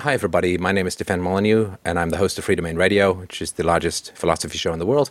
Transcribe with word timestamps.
Hi, 0.00 0.12
everybody. 0.12 0.58
My 0.58 0.72
name 0.72 0.86
is 0.86 0.92
Stefan 0.92 1.22
Molyneux, 1.22 1.74
and 1.82 1.98
I'm 1.98 2.10
the 2.10 2.18
host 2.18 2.38
of 2.38 2.44
Freedomain 2.44 2.76
Radio, 2.76 3.14
which 3.14 3.40
is 3.40 3.52
the 3.52 3.64
largest 3.64 4.12
philosophy 4.14 4.58
show 4.58 4.74
in 4.74 4.78
the 4.78 4.84
world. 4.84 5.08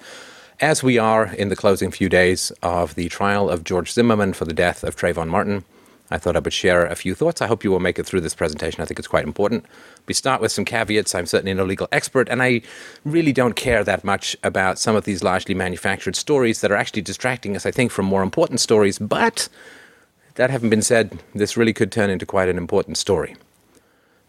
As 0.60 0.84
we 0.84 1.00
are 1.00 1.26
in 1.34 1.50
the 1.50 1.56
closing 1.56 1.90
few 1.90 2.08
days 2.08 2.52
of 2.62 2.94
the 2.94 3.10
trial 3.10 3.50
of 3.50 3.64
George 3.64 3.92
Zimmerman 3.92 4.34
for 4.34 4.46
the 4.46 4.54
death 4.54 4.84
of 4.84 4.96
Trayvon 4.96 5.28
Martin, 5.28 5.66
I 6.12 6.20
thought 6.20 6.36
I 6.36 6.40
would 6.40 6.54
share 6.54 6.86
a 6.86 6.96
few 6.96 7.16
thoughts. 7.16 7.42
I 7.42 7.48
hope 7.48 7.64
you 7.64 7.72
will 7.72 7.80
make 7.80 7.98
it 7.98 8.06
through 8.06 8.22
this 8.22 8.36
presentation. 8.36 8.80
I 8.80 8.86
think 8.86 9.00
it's 9.00 9.08
quite 9.08 9.24
important. 9.24 9.66
We 10.06 10.14
start 10.14 10.40
with 10.40 10.52
some 10.52 10.66
caveats. 10.66 11.16
I'm 11.16 11.26
certainly 11.26 11.56
no 11.56 11.66
legal 11.66 11.88
expert, 11.92 12.30
and 12.30 12.44
I 12.44 12.62
really 13.04 13.34
don't 13.34 13.56
care 13.56 13.84
that 13.84 14.04
much 14.04 14.38
about 14.44 14.78
some 14.78 14.96
of 14.96 15.06
these 15.06 15.24
largely 15.24 15.56
manufactured 15.56 16.16
stories 16.16 16.62
that 16.62 16.72
are 16.72 16.78
actually 16.78 17.02
distracting 17.02 17.56
us, 17.56 17.66
I 17.66 17.72
think, 17.72 17.92
from 17.92 18.06
more 18.06 18.22
important 18.22 18.60
stories. 18.60 19.00
But 19.00 19.50
that 20.36 20.52
having 20.52 20.70
been 20.70 20.84
said, 20.84 21.24
this 21.34 21.58
really 21.58 21.74
could 21.74 21.92
turn 21.92 22.12
into 22.12 22.28
quite 22.28 22.50
an 22.50 22.58
important 22.60 22.98
story. 22.98 23.36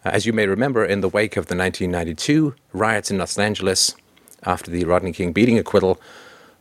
Uh, 0.05 0.09
as 0.09 0.25
you 0.25 0.33
may 0.33 0.47
remember, 0.47 0.85
in 0.85 1.01
the 1.01 1.09
wake 1.09 1.37
of 1.37 1.47
the 1.47 1.55
1992 1.55 2.55
riots 2.73 3.11
in 3.11 3.17
Los 3.17 3.37
Angeles 3.37 3.95
after 4.43 4.71
the 4.71 4.85
Rodney 4.85 5.11
King 5.11 5.33
beating 5.33 5.57
acquittal, 5.57 5.99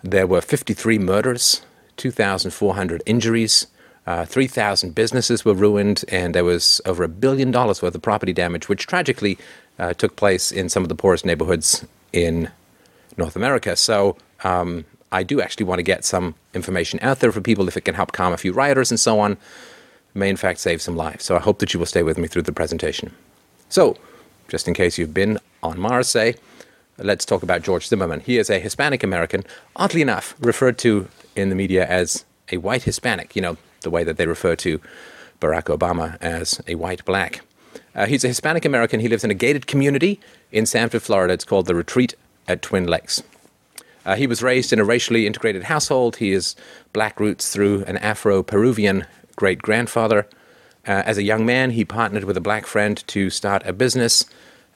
there 0.03 0.27
were 0.27 0.41
53 0.41 0.99
murders, 0.99 1.63
2,400 1.97 3.03
injuries, 3.07 3.67
uh, 4.07 4.25
3,000 4.25 4.95
businesses 4.95 5.45
were 5.45 5.55
ruined, 5.55 6.05
and 6.09 6.35
there 6.35 6.45
was 6.45 6.81
over 6.87 7.03
a 7.03 7.09
billion 7.09 7.51
dollars 7.51 7.83
worth 7.83 7.95
of 7.95 8.03
property 8.03 8.33
damage, 8.33 8.69
which 8.69 8.87
tragically 8.87 9.37
uh, 9.79 9.93
took 9.95 10.17
place 10.17 10.53
in 10.53 10.69
some 10.69 10.83
of 10.83 10.89
the 10.89 10.95
poorest 10.95 11.27
neighborhoods 11.27 11.85
in 12.13 12.51
North 13.17 13.35
America. 13.35 13.75
So 13.75 14.17
um, 14.45 14.85
I 15.11 15.23
do 15.23 15.41
actually 15.41 15.67
want 15.67 15.81
to 15.81 15.83
get 15.83 16.05
some 16.05 16.35
information 16.55 17.01
out 17.03 17.19
there 17.19 17.33
for 17.33 17.41
people 17.41 17.67
if 17.67 17.77
it 17.77 17.85
can 17.85 17.95
help 17.95 18.13
calm 18.13 18.33
a 18.33 18.37
few 18.37 18.53
rioters 18.53 18.91
and 18.91 19.01
so 19.01 19.19
on. 19.19 19.37
May 20.15 20.31
in 20.31 20.37
fact 20.37 20.61
save 20.61 20.81
some 20.81 20.97
lives. 20.97 21.25
So 21.25 21.37
I 21.37 21.41
hope 21.41 21.59
that 21.59 21.75
you 21.75 21.79
will 21.79 21.87
stay 21.87 22.03
with 22.03 22.17
me 22.17 22.29
through 22.29 22.43
the 22.43 22.53
presentation. 22.53 23.13
So, 23.69 23.97
just 24.49 24.69
in 24.69 24.75
case 24.75 24.99
you've 24.99 25.15
been 25.15 25.39
on 25.63 25.79
Mars, 25.79 26.09
say, 26.09 26.37
let's 26.99 27.25
talk 27.25 27.43
about 27.43 27.63
George 27.63 27.89
Zimmerman. 27.89 28.21
He 28.21 28.39
is 28.39 28.51
a 28.51 28.59
Hispanic 28.59 29.03
American, 29.03 29.45
oddly 29.75 30.03
enough, 30.03 30.35
referred 30.39 30.79
to 30.79 31.09
in 31.35 31.49
the 31.49 31.55
media 31.55 31.87
as 31.87 32.25
a 32.51 32.59
white 32.59 32.85
Hispanic, 32.85 33.35
you 33.35 33.43
know, 33.43 33.57
the 33.83 33.91
way 33.91 34.05
that 34.05 34.17
they 34.17 34.27
refer 34.27 34.57
to 34.57 34.81
Barack 35.41 35.65
Obama 35.65 36.17
as 36.21 36.61
a 36.67 36.77
white 36.77 37.05
black. 37.05 37.43
Uh, 37.95 38.07
he's 38.07 38.25
a 38.25 38.29
Hispanic 38.29 38.65
American. 38.65 39.01
He 39.01 39.09
lives 39.09 39.25
in 39.25 39.31
a 39.31 39.35
gated 39.35 39.67
community 39.67 40.21
in 40.53 40.67
Sanford, 40.67 41.03
Florida. 41.03 41.35
It's 41.35 41.45
called 41.45 41.67
the 41.67 41.75
Retreat 41.75 42.15
at 42.47 42.63
Twin 42.63 42.87
Lakes. 42.87 43.23
Uh, 44.05 44.15
he 44.15 44.27
was 44.27 44.43
raised 44.43 44.73
in 44.73 44.79
a 44.79 44.85
racially 44.85 45.27
integrated 45.27 45.65
household. 45.65 46.17
He 46.17 46.31
has 46.31 46.55
black 46.93 47.19
roots 47.19 47.51
through 47.51 47.85
an 47.85 47.97
Afro 47.97 48.43
Peruvian 48.43 49.07
great 49.37 49.61
grandfather. 49.61 50.27
Uh, 50.87 51.03
as 51.05 51.19
a 51.19 51.23
young 51.23 51.45
man, 51.45 51.71
he 51.71 51.85
partnered 51.85 52.25
with 52.25 52.37
a 52.37 52.41
black 52.41 52.67
friend 52.67 53.03
to 53.09 53.29
start 53.31 53.67
a 53.67 53.73
business. 53.73 54.25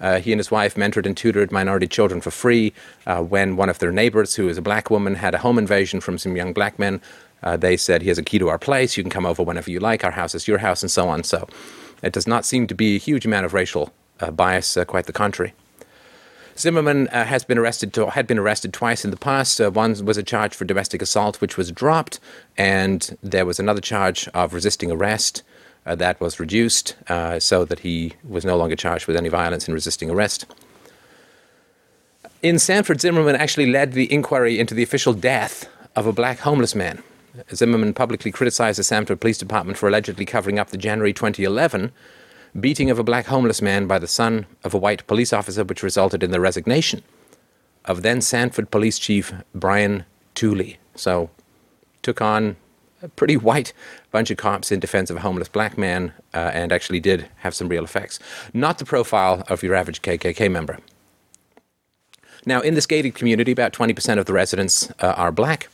Uh, 0.00 0.18
he 0.18 0.32
and 0.32 0.38
his 0.38 0.50
wife 0.50 0.74
mentored 0.74 1.06
and 1.06 1.16
tutored 1.16 1.52
minority 1.52 1.86
children 1.86 2.20
for 2.20 2.30
free. 2.30 2.72
Uh, 3.06 3.22
when 3.22 3.56
one 3.56 3.68
of 3.68 3.78
their 3.78 3.92
neighbors, 3.92 4.34
who 4.34 4.48
is 4.48 4.58
a 4.58 4.62
black 4.62 4.90
woman, 4.90 5.14
had 5.14 5.34
a 5.34 5.38
home 5.38 5.58
invasion 5.58 6.00
from 6.00 6.18
some 6.18 6.36
young 6.36 6.52
black 6.52 6.78
men, 6.78 7.00
uh, 7.42 7.56
they 7.56 7.76
said, 7.76 8.02
He 8.02 8.08
has 8.08 8.18
a 8.18 8.22
key 8.22 8.38
to 8.38 8.48
our 8.48 8.58
place. 8.58 8.96
You 8.96 9.02
can 9.02 9.10
come 9.10 9.26
over 9.26 9.42
whenever 9.42 9.70
you 9.70 9.78
like. 9.78 10.04
Our 10.04 10.10
house 10.10 10.34
is 10.34 10.48
your 10.48 10.58
house, 10.58 10.82
and 10.82 10.90
so 10.90 11.08
on. 11.08 11.22
So 11.24 11.48
it 12.02 12.12
does 12.12 12.26
not 12.26 12.44
seem 12.44 12.66
to 12.66 12.74
be 12.74 12.96
a 12.96 12.98
huge 12.98 13.26
amount 13.26 13.46
of 13.46 13.54
racial 13.54 13.92
uh, 14.20 14.30
bias, 14.30 14.76
uh, 14.76 14.84
quite 14.84 15.06
the 15.06 15.12
contrary. 15.12 15.52
Zimmerman 16.58 17.08
uh, 17.08 17.24
has 17.24 17.44
been 17.44 17.56
arrested 17.56 17.94
to, 17.94 18.10
had 18.10 18.26
been 18.26 18.38
arrested 18.38 18.72
twice 18.72 19.04
in 19.04 19.10
the 19.10 19.16
past. 19.16 19.60
Uh, 19.60 19.70
one 19.70 20.04
was 20.04 20.18
a 20.18 20.22
charge 20.22 20.54
for 20.54 20.64
domestic 20.64 21.00
assault, 21.00 21.40
which 21.40 21.56
was 21.56 21.70
dropped, 21.70 22.20
and 22.58 23.16
there 23.22 23.46
was 23.46 23.58
another 23.58 23.80
charge 23.80 24.28
of 24.34 24.52
resisting 24.52 24.90
arrest 24.90 25.42
uh, 25.86 25.94
that 25.94 26.20
was 26.20 26.38
reduced 26.38 26.96
uh, 27.08 27.38
so 27.38 27.64
that 27.64 27.80
he 27.80 28.14
was 28.26 28.44
no 28.44 28.56
longer 28.56 28.76
charged 28.76 29.06
with 29.06 29.16
any 29.16 29.28
violence 29.28 29.66
in 29.68 29.74
resisting 29.74 30.10
arrest. 30.10 30.46
In 32.42 32.58
Sanford, 32.58 33.00
Zimmerman 33.00 33.36
actually 33.36 33.70
led 33.70 33.92
the 33.92 34.12
inquiry 34.12 34.58
into 34.58 34.74
the 34.74 34.82
official 34.82 35.12
death 35.12 35.68
of 35.96 36.06
a 36.06 36.12
black 36.12 36.38
homeless 36.40 36.74
man. 36.74 37.02
Zimmerman 37.54 37.94
publicly 37.94 38.32
criticized 38.32 38.78
the 38.78 38.84
Sanford 38.84 39.20
Police 39.20 39.38
Department 39.38 39.78
for 39.78 39.88
allegedly 39.88 40.24
covering 40.24 40.58
up 40.58 40.70
the 40.70 40.78
January 40.78 41.12
2011 41.12 41.92
beating 42.58 42.90
of 42.90 42.98
a 42.98 43.04
black 43.04 43.26
homeless 43.26 43.62
man 43.62 43.86
by 43.86 43.98
the 43.98 44.08
son 44.08 44.46
of 44.64 44.74
a 44.74 44.78
white 44.78 45.06
police 45.06 45.32
officer, 45.32 45.62
which 45.62 45.82
resulted 45.82 46.22
in 46.22 46.30
the 46.30 46.40
resignation 46.40 47.02
of 47.84 48.02
then 48.02 48.20
Sanford 48.20 48.70
Police 48.70 48.98
Chief 48.98 49.32
Brian 49.54 50.04
Tooley. 50.34 50.78
So, 50.94 51.30
took 52.02 52.20
on 52.20 52.56
a 53.02 53.08
pretty 53.08 53.36
white 53.36 53.72
bunch 54.10 54.30
of 54.30 54.36
cops 54.36 54.70
in 54.70 54.80
defense 54.80 55.10
of 55.10 55.16
a 55.16 55.20
homeless 55.20 55.48
black 55.48 55.78
man 55.78 56.12
uh, 56.34 56.50
and 56.52 56.72
actually 56.72 57.00
did 57.00 57.28
have 57.38 57.54
some 57.54 57.68
real 57.68 57.84
effects. 57.84 58.18
Not 58.52 58.78
the 58.78 58.84
profile 58.84 59.44
of 59.48 59.62
your 59.62 59.74
average 59.74 60.02
KKK 60.02 60.50
member. 60.50 60.78
Now, 62.46 62.60
in 62.60 62.74
this 62.74 62.86
gated 62.86 63.14
community, 63.14 63.52
about 63.52 63.72
20% 63.72 64.18
of 64.18 64.26
the 64.26 64.32
residents 64.32 64.90
uh, 65.00 65.14
are 65.16 65.32
black. 65.32 65.68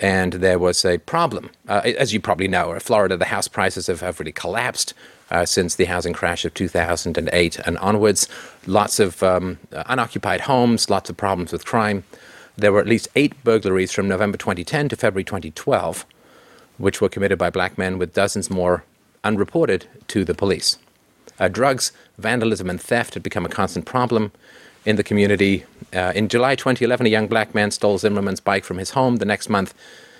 And 0.00 0.34
there 0.34 0.58
was 0.58 0.84
a 0.84 0.98
problem. 0.98 1.50
Uh, 1.68 1.82
as 1.84 2.12
you 2.12 2.20
probably 2.20 2.48
know, 2.48 2.72
in 2.72 2.80
Florida, 2.80 3.16
the 3.16 3.26
house 3.26 3.46
prices 3.46 3.86
have, 3.86 4.00
have 4.00 4.18
really 4.18 4.32
collapsed 4.32 4.94
uh, 5.30 5.44
since 5.44 5.76
the 5.76 5.84
housing 5.84 6.12
crash 6.12 6.44
of 6.44 6.54
2008 6.54 7.58
and 7.60 7.78
onwards. 7.78 8.26
Lots 8.66 8.98
of 8.98 9.22
um, 9.22 9.58
unoccupied 9.70 10.42
homes, 10.42 10.90
lots 10.90 11.08
of 11.08 11.16
problems 11.16 11.52
with 11.52 11.64
crime. 11.64 12.04
There 12.56 12.72
were 12.72 12.80
at 12.80 12.86
least 12.86 13.08
eight 13.14 13.42
burglaries 13.44 13.92
from 13.92 14.08
November 14.08 14.36
2010 14.36 14.88
to 14.90 14.96
February 14.96 15.24
2012 15.24 16.04
which 16.82 17.00
were 17.00 17.08
committed 17.08 17.38
by 17.38 17.48
black 17.48 17.78
men, 17.78 17.96
with 17.96 18.12
dozens 18.12 18.50
more 18.50 18.82
unreported 19.22 19.86
to 20.08 20.24
the 20.24 20.34
police. 20.34 20.78
Uh, 21.38 21.46
drugs, 21.46 21.92
vandalism, 22.18 22.68
and 22.68 22.80
theft 22.80 23.14
had 23.14 23.22
become 23.22 23.46
a 23.46 23.48
constant 23.48 23.86
problem 23.86 24.32
in 24.84 24.96
the 24.96 25.04
community. 25.04 25.64
Uh, 25.94 26.12
in 26.16 26.26
July 26.26 26.56
2011, 26.56 27.06
a 27.06 27.08
young 27.08 27.28
black 27.28 27.54
man 27.54 27.70
stole 27.70 27.98
Zimmerman's 27.98 28.40
bike 28.40 28.64
from 28.64 28.78
his 28.78 28.90
home. 28.90 29.16
The 29.16 29.24
next 29.24 29.48
month, 29.48 29.74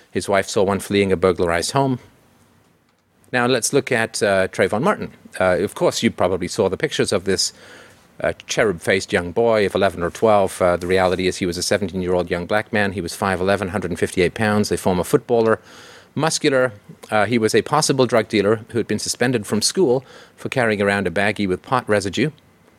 his 0.09 0.29
wife 0.29 0.47
saw 0.47 0.63
one 0.63 0.79
fleeing 0.79 1.11
a 1.11 1.17
burglarized 1.17 1.71
home. 1.71 1.99
Now, 3.33 3.45
let's 3.45 3.73
look 3.73 3.91
at 3.91 4.23
uh, 4.23 4.47
Trayvon 4.47 4.83
Martin. 4.83 5.11
Uh, 5.37 5.57
of 5.57 5.75
course, 5.75 6.01
you 6.01 6.11
probably 6.11 6.47
saw 6.47 6.69
the 6.69 6.77
pictures 6.77 7.11
of 7.11 7.25
this 7.25 7.51
uh, 8.21 8.31
cherub 8.47 8.79
faced 8.79 9.11
young 9.11 9.33
boy 9.33 9.65
of 9.65 9.75
11 9.75 10.01
or 10.01 10.11
12. 10.11 10.61
Uh, 10.61 10.77
the 10.77 10.87
reality 10.87 11.27
is, 11.27 11.37
he 11.37 11.45
was 11.45 11.57
a 11.57 11.63
17 11.63 12.01
year 12.01 12.13
old 12.13 12.31
young 12.31 12.45
black 12.45 12.71
man. 12.71 12.93
He 12.93 13.01
was 13.01 13.11
5'11, 13.11 13.59
158 13.59 14.33
pounds, 14.33 14.71
a 14.71 14.77
former 14.77 15.03
footballer 15.03 15.59
muscular. 16.15 16.73
Uh, 17.09 17.25
he 17.25 17.37
was 17.37 17.55
a 17.55 17.61
possible 17.61 18.05
drug 18.05 18.27
dealer 18.27 18.57
who 18.69 18.77
had 18.77 18.87
been 18.87 18.99
suspended 18.99 19.45
from 19.45 19.61
school 19.61 20.05
for 20.35 20.49
carrying 20.49 20.81
around 20.81 21.07
a 21.07 21.11
baggie 21.11 21.47
with 21.47 21.61
pot 21.61 21.87
residue. 21.89 22.31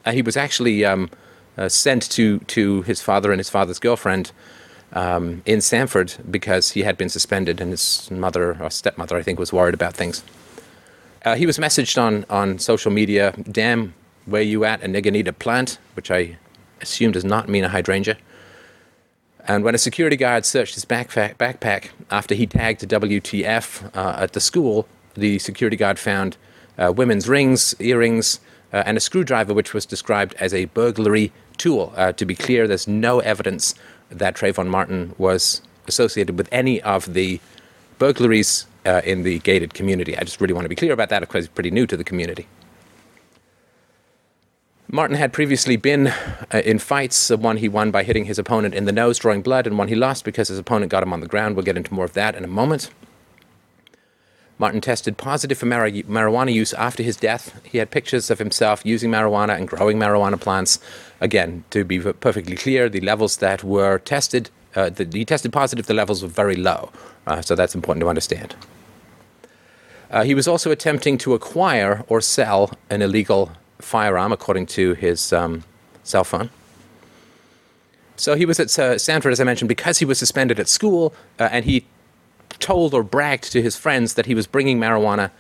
Uh, 0.04 0.12
he 0.12 0.22
was 0.22 0.36
actually 0.36 0.84
um, 0.84 1.10
uh, 1.56 1.68
sent 1.68 2.10
to, 2.10 2.38
to 2.40 2.82
his 2.82 3.00
father 3.00 3.32
and 3.32 3.40
his 3.40 3.50
father's 3.50 3.78
girlfriend 3.78 4.32
um, 4.92 5.42
in 5.44 5.60
Sanford 5.60 6.14
because 6.30 6.70
he 6.72 6.82
had 6.82 6.96
been 6.96 7.08
suspended, 7.08 7.60
and 7.60 7.70
his 7.70 8.10
mother 8.10 8.56
or 8.62 8.70
stepmother, 8.70 9.16
I 9.16 9.22
think, 9.22 9.38
was 9.38 9.52
worried 9.52 9.74
about 9.74 9.94
things. 9.94 10.22
Uh, 11.24 11.34
he 11.34 11.46
was 11.46 11.58
messaged 11.58 12.00
on, 12.00 12.24
on 12.28 12.58
social 12.58 12.90
media, 12.90 13.34
damn, 13.50 13.94
where 14.26 14.42
you 14.42 14.64
at? 14.64 14.82
A 14.82 14.86
nigga 14.86 15.10
need 15.10 15.26
a 15.26 15.32
plant, 15.32 15.78
which 15.94 16.10
I 16.10 16.36
assume 16.80 17.12
does 17.12 17.24
not 17.24 17.48
mean 17.48 17.64
a 17.64 17.68
hydrangea. 17.68 18.16
And 19.46 19.62
when 19.62 19.74
a 19.74 19.78
security 19.78 20.16
guard 20.16 20.46
searched 20.46 20.74
his 20.74 20.84
backpack, 20.84 21.36
backpack 21.36 21.90
after 22.10 22.34
he 22.34 22.46
tagged 22.46 22.82
a 22.82 22.86
WTF 22.86 23.94
uh, 23.94 24.16
at 24.18 24.32
the 24.32 24.40
school, 24.40 24.88
the 25.14 25.38
security 25.38 25.76
guard 25.76 25.98
found 25.98 26.36
uh, 26.78 26.92
women's 26.96 27.28
rings, 27.28 27.74
earrings, 27.78 28.40
uh, 28.72 28.82
and 28.86 28.96
a 28.96 29.00
screwdriver, 29.00 29.52
which 29.52 29.74
was 29.74 29.86
described 29.86 30.34
as 30.40 30.54
a 30.54 30.64
burglary 30.66 31.30
tool. 31.58 31.92
Uh, 31.96 32.12
to 32.12 32.24
be 32.24 32.34
clear, 32.34 32.66
there's 32.66 32.88
no 32.88 33.20
evidence 33.20 33.74
that 34.08 34.34
Trayvon 34.34 34.68
Martin 34.68 35.14
was 35.18 35.60
associated 35.86 36.38
with 36.38 36.48
any 36.50 36.80
of 36.82 37.12
the 37.12 37.40
burglaries 37.98 38.66
uh, 38.86 39.02
in 39.04 39.22
the 39.22 39.38
gated 39.40 39.74
community. 39.74 40.16
I 40.16 40.24
just 40.24 40.40
really 40.40 40.54
want 40.54 40.64
to 40.64 40.68
be 40.68 40.74
clear 40.74 40.92
about 40.92 41.10
that 41.10 41.20
because 41.20 41.44
he's 41.44 41.48
pretty 41.48 41.70
new 41.70 41.86
to 41.86 41.96
the 41.96 42.04
community. 42.04 42.46
Martin 44.90 45.16
had 45.16 45.32
previously 45.32 45.76
been 45.76 46.08
uh, 46.08 46.62
in 46.64 46.78
fights, 46.78 47.30
uh, 47.30 47.36
one 47.36 47.56
he 47.56 47.68
won 47.68 47.90
by 47.90 48.02
hitting 48.02 48.26
his 48.26 48.38
opponent 48.38 48.74
in 48.74 48.84
the 48.84 48.92
nose, 48.92 49.18
drawing 49.18 49.42
blood, 49.42 49.66
and 49.66 49.78
one 49.78 49.88
he 49.88 49.94
lost 49.94 50.24
because 50.24 50.48
his 50.48 50.58
opponent 50.58 50.90
got 50.90 51.02
him 51.02 51.12
on 51.12 51.20
the 51.20 51.26
ground. 51.26 51.56
We'll 51.56 51.64
get 51.64 51.76
into 51.76 51.92
more 51.94 52.04
of 52.04 52.12
that 52.12 52.34
in 52.34 52.44
a 52.44 52.48
moment. 52.48 52.90
Martin 54.58 54.80
tested 54.80 55.16
positive 55.16 55.58
for 55.58 55.66
mar- 55.66 55.88
marijuana 55.88 56.52
use 56.52 56.72
after 56.74 57.02
his 57.02 57.16
death. 57.16 57.60
He 57.64 57.78
had 57.78 57.90
pictures 57.90 58.30
of 58.30 58.38
himself 58.38 58.82
using 58.84 59.10
marijuana 59.10 59.56
and 59.56 59.66
growing 59.66 59.98
marijuana 59.98 60.40
plants. 60.40 60.78
Again, 61.20 61.64
to 61.70 61.82
be 61.84 61.98
perfectly 61.98 62.54
clear, 62.54 62.88
the 62.88 63.00
levels 63.00 63.38
that 63.38 63.64
were 63.64 63.98
tested, 63.98 64.50
uh, 64.76 64.90
the, 64.90 65.08
he 65.12 65.24
tested 65.24 65.52
positive, 65.52 65.86
the 65.86 65.94
levels 65.94 66.22
were 66.22 66.28
very 66.28 66.56
low. 66.56 66.92
Uh, 67.26 67.40
so 67.40 67.56
that's 67.56 67.74
important 67.74 68.02
to 68.02 68.08
understand. 68.08 68.54
Uh, 70.10 70.22
he 70.22 70.34
was 70.34 70.46
also 70.46 70.70
attempting 70.70 71.18
to 71.18 71.34
acquire 71.34 72.04
or 72.06 72.20
sell 72.20 72.70
an 72.90 73.02
illegal 73.02 73.50
firearm, 73.80 74.32
according 74.32 74.66
to 74.66 74.94
his 74.94 75.32
um, 75.32 75.64
cell 76.02 76.24
phone. 76.24 76.50
So 78.16 78.34
he 78.34 78.46
was 78.46 78.60
at 78.60 78.78
uh, 78.78 78.98
Sanford, 78.98 79.32
as 79.32 79.40
I 79.40 79.44
mentioned, 79.44 79.68
because 79.68 79.98
he 79.98 80.04
was 80.04 80.18
suspended 80.18 80.60
at 80.60 80.68
school, 80.68 81.14
uh, 81.38 81.48
and 81.50 81.64
he 81.64 81.84
told 82.60 82.94
or 82.94 83.02
bragged 83.02 83.50
to 83.52 83.62
his 83.62 83.76
friends 83.76 84.14
that 84.14 84.26
he 84.26 84.34
was 84.34 84.46
bringing 84.46 84.78
marijuana 84.78 85.30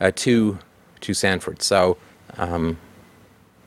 uh, 0.00 0.10
to 0.16 0.58
to 1.00 1.14
Sanford. 1.14 1.62
So 1.62 1.96
um, 2.36 2.78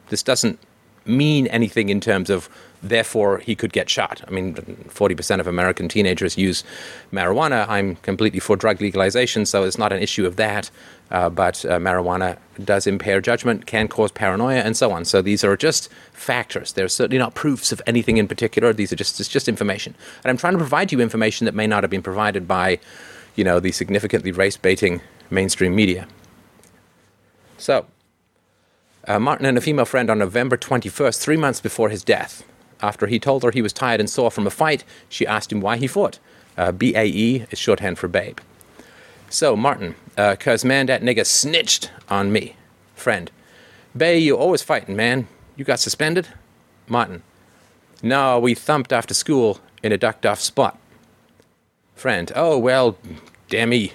This 0.09 0.23
doesn't 0.23 0.59
mean 1.05 1.47
anything 1.47 1.89
in 1.89 2.01
terms 2.01 2.29
of 2.29 2.49
therefore 2.83 3.39
he 3.39 3.55
could 3.55 3.73
get 3.73 3.89
shot. 3.89 4.21
I 4.27 4.31
mean, 4.31 4.55
40% 4.55 5.39
of 5.39 5.47
American 5.47 5.87
teenagers 5.87 6.37
use 6.37 6.63
marijuana. 7.11 7.67
I'm 7.69 7.95
completely 7.97 8.39
for 8.39 8.55
drug 8.55 8.81
legalization, 8.81 9.45
so 9.45 9.63
it's 9.63 9.77
not 9.77 9.91
an 9.93 10.01
issue 10.01 10.25
of 10.25 10.35
that. 10.35 10.69
Uh, 11.09 11.29
but 11.29 11.63
uh, 11.65 11.79
marijuana 11.79 12.37
does 12.63 12.85
impair 12.85 13.21
judgment, 13.21 13.65
can 13.65 13.87
cause 13.87 14.11
paranoia, 14.11 14.57
and 14.57 14.75
so 14.75 14.91
on. 14.91 15.05
So 15.05 15.21
these 15.21 15.43
are 15.43 15.55
just 15.55 15.89
factors. 16.11 16.73
They're 16.73 16.89
certainly 16.89 17.17
not 17.17 17.33
proofs 17.33 17.71
of 17.71 17.81
anything 17.87 18.17
in 18.17 18.27
particular. 18.27 18.73
These 18.73 18.91
are 18.91 18.97
just 18.97 19.19
it's 19.19 19.29
just 19.29 19.47
information. 19.47 19.95
And 20.23 20.29
I'm 20.29 20.37
trying 20.37 20.53
to 20.53 20.59
provide 20.59 20.91
you 20.91 20.99
information 20.99 21.45
that 21.45 21.55
may 21.55 21.67
not 21.67 21.83
have 21.83 21.89
been 21.89 22.01
provided 22.01 22.47
by, 22.47 22.79
you 23.35 23.43
know, 23.43 23.59
the 23.59 23.71
significantly 23.71 24.31
race 24.31 24.57
baiting 24.57 25.01
mainstream 25.29 25.75
media. 25.75 26.07
So, 27.57 27.85
uh, 29.07 29.19
Martin 29.19 29.45
and 29.45 29.57
a 29.57 29.61
female 29.61 29.85
friend 29.85 30.09
on 30.09 30.19
November 30.19 30.57
21st, 30.57 31.21
three 31.21 31.37
months 31.37 31.61
before 31.61 31.89
his 31.89 32.03
death, 32.03 32.43
after 32.81 33.07
he 33.07 33.19
told 33.19 33.43
her 33.43 33.51
he 33.51 33.61
was 33.61 33.73
tired 33.73 33.99
and 33.99 34.09
sore 34.09 34.29
from 34.29 34.45
a 34.45 34.51
fight, 34.51 34.83
she 35.09 35.25
asked 35.25 35.51
him 35.51 35.61
why 35.61 35.77
he 35.77 35.87
fought. 35.87 36.19
Uh, 36.57 36.71
BAE 36.71 37.47
is 37.49 37.57
shorthand 37.57 37.97
for 37.97 38.07
babe. 38.07 38.39
So, 39.29 39.55
Martin, 39.55 39.95
uh, 40.17 40.35
cause 40.39 40.63
man, 40.63 40.85
that 40.87 41.01
nigga 41.01 41.25
snitched 41.25 41.91
on 42.09 42.31
me. 42.31 42.55
Friend, 42.95 43.29
Bay, 43.95 44.17
you 44.17 44.37
always 44.37 44.61
fighting, 44.61 44.95
man. 44.95 45.27
You 45.55 45.65
got 45.65 45.79
suspended? 45.79 46.27
Martin, 46.87 47.23
no, 48.01 48.39
we 48.39 48.53
thumped 48.53 48.93
after 48.93 49.13
school 49.13 49.59
in 49.83 49.91
a 49.91 49.97
ducked 49.97 50.25
off 50.25 50.39
spot. 50.39 50.79
Friend, 51.95 52.31
oh, 52.35 52.57
well, 52.57 52.97
dammy. 53.49 53.93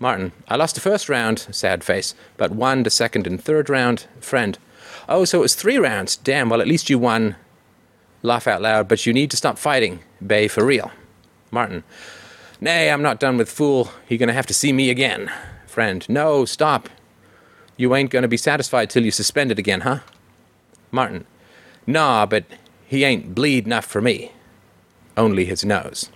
Martin, 0.00 0.32
I 0.48 0.56
lost 0.56 0.74
the 0.74 0.80
first 0.80 1.08
round, 1.08 1.46
sad 1.50 1.84
face, 1.84 2.14
but 2.36 2.50
won 2.50 2.82
the 2.82 2.90
second 2.90 3.26
and 3.26 3.42
third 3.42 3.68
round. 3.70 4.06
Friend, 4.20 4.58
oh, 5.08 5.24
so 5.24 5.38
it 5.38 5.42
was 5.42 5.54
three 5.54 5.78
rounds. 5.78 6.16
Damn, 6.16 6.48
well, 6.48 6.60
at 6.60 6.68
least 6.68 6.90
you 6.90 6.98
won 6.98 7.36
Laugh 8.24 8.46
out 8.46 8.62
loud, 8.62 8.88
but 8.88 9.04
you 9.04 9.12
need 9.12 9.30
to 9.32 9.36
stop 9.36 9.58
fighting, 9.58 10.00
Bay, 10.26 10.48
for 10.48 10.64
real. 10.64 10.90
Martin. 11.50 11.84
Nay, 12.64 12.90
I'm 12.90 13.02
not 13.02 13.20
done 13.20 13.36
with 13.36 13.50
fool. 13.50 13.90
He 14.08 14.16
gonna 14.16 14.32
have 14.32 14.46
to 14.46 14.54
see 14.54 14.72
me 14.72 14.88
again. 14.88 15.30
Friend. 15.66 16.08
No, 16.08 16.46
stop. 16.46 16.88
You 17.76 17.94
ain't 17.94 18.08
gonna 18.08 18.26
be 18.26 18.38
satisfied 18.38 18.88
till 18.88 19.04
you 19.04 19.10
suspend 19.10 19.52
it 19.52 19.58
again, 19.58 19.82
huh? 19.82 19.98
Martin. 20.90 21.26
Nah, 21.86 22.24
but 22.24 22.46
he 22.86 23.04
ain't 23.04 23.34
bleed 23.34 23.66
enough 23.66 23.84
for 23.84 24.00
me. 24.00 24.32
Only 25.14 25.44
his 25.44 25.62
nose. 25.62 26.08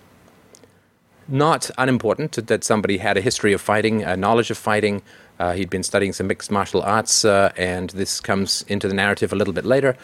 Not 1.28 1.70
unimportant 1.76 2.46
that 2.46 2.64
somebody 2.64 2.96
had 2.96 3.18
a 3.18 3.20
history 3.20 3.52
of 3.52 3.60
fighting, 3.60 4.02
a 4.02 4.16
knowledge 4.16 4.50
of 4.50 4.56
fighting. 4.56 5.02
Uh, 5.38 5.52
he'd 5.52 5.68
been 5.68 5.82
studying 5.82 6.14
some 6.14 6.28
mixed 6.28 6.50
martial 6.50 6.80
arts, 6.80 7.26
uh, 7.26 7.52
and 7.58 7.90
this 7.90 8.20
comes 8.20 8.64
into 8.68 8.88
the 8.88 8.94
narrative 8.94 9.34
a 9.34 9.36
little 9.36 9.52
bit 9.52 9.66
later 9.66 9.98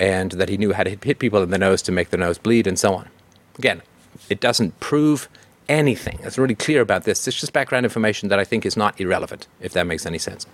and 0.00 0.32
that 0.32 0.48
he 0.48 0.56
knew 0.56 0.72
how 0.72 0.82
to 0.82 0.90
hit 0.90 1.20
people 1.20 1.40
in 1.40 1.50
the 1.50 1.58
nose 1.58 1.82
to 1.82 1.92
make 1.92 2.10
the 2.10 2.16
nose 2.16 2.36
bleed 2.36 2.66
and 2.66 2.80
so 2.80 2.94
on. 2.94 3.08
Again, 3.58 3.80
it 4.28 4.40
doesn't 4.40 4.80
prove 4.80 5.28
anything. 5.68 6.18
It's 6.22 6.38
really 6.38 6.54
clear 6.54 6.80
about 6.80 7.04
this. 7.04 7.26
It's 7.26 7.40
just 7.40 7.52
background 7.52 7.86
information 7.86 8.28
that 8.28 8.38
I 8.38 8.44
think 8.44 8.66
is 8.66 8.76
not 8.76 9.00
irrelevant, 9.00 9.46
if 9.60 9.72
that 9.72 9.86
makes 9.86 10.06
any 10.06 10.18
sense. 10.18 10.46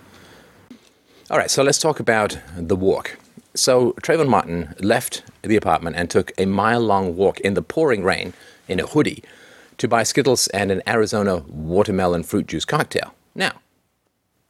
All 1.29 1.37
right, 1.37 1.51
so 1.51 1.63
let's 1.63 1.79
talk 1.79 1.99
about 1.99 2.37
the 2.57 2.75
walk. 2.75 3.17
So 3.53 3.93
Trayvon 4.01 4.27
Martin 4.27 4.75
left 4.79 5.23
the 5.41 5.55
apartment 5.55 5.95
and 5.95 6.09
took 6.09 6.31
a 6.37 6.45
mile 6.45 6.81
long 6.81 7.15
walk 7.15 7.39
in 7.41 7.53
the 7.53 7.61
pouring 7.61 8.03
rain 8.03 8.33
in 8.67 8.79
a 8.79 8.87
hoodie 8.87 9.23
to 9.77 9.87
buy 9.87 10.03
Skittles 10.03 10.47
and 10.47 10.71
an 10.71 10.81
Arizona 10.87 11.37
watermelon 11.47 12.23
fruit 12.23 12.47
juice 12.47 12.65
cocktail. 12.65 13.13
Now, 13.33 13.53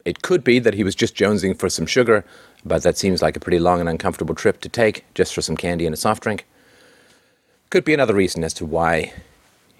it 0.04 0.22
could 0.22 0.42
be 0.42 0.58
that 0.58 0.74
he 0.74 0.84
was 0.84 0.94
just 0.94 1.14
jonesing 1.14 1.58
for 1.58 1.68
some 1.68 1.86
sugar 1.86 2.24
but 2.64 2.82
that 2.82 2.96
seems 2.96 3.22
like 3.22 3.36
a 3.36 3.40
pretty 3.40 3.58
long 3.58 3.80
and 3.80 3.88
uncomfortable 3.88 4.34
trip 4.34 4.60
to 4.60 4.68
take 4.68 5.04
just 5.14 5.34
for 5.34 5.42
some 5.42 5.56
candy 5.56 5.86
and 5.86 5.94
a 5.94 5.96
soft 5.98 6.22
drink. 6.22 6.46
Could 7.70 7.84
be 7.84 7.94
another 7.94 8.14
reason 8.14 8.44
as 8.44 8.54
to 8.54 8.66
why 8.66 9.12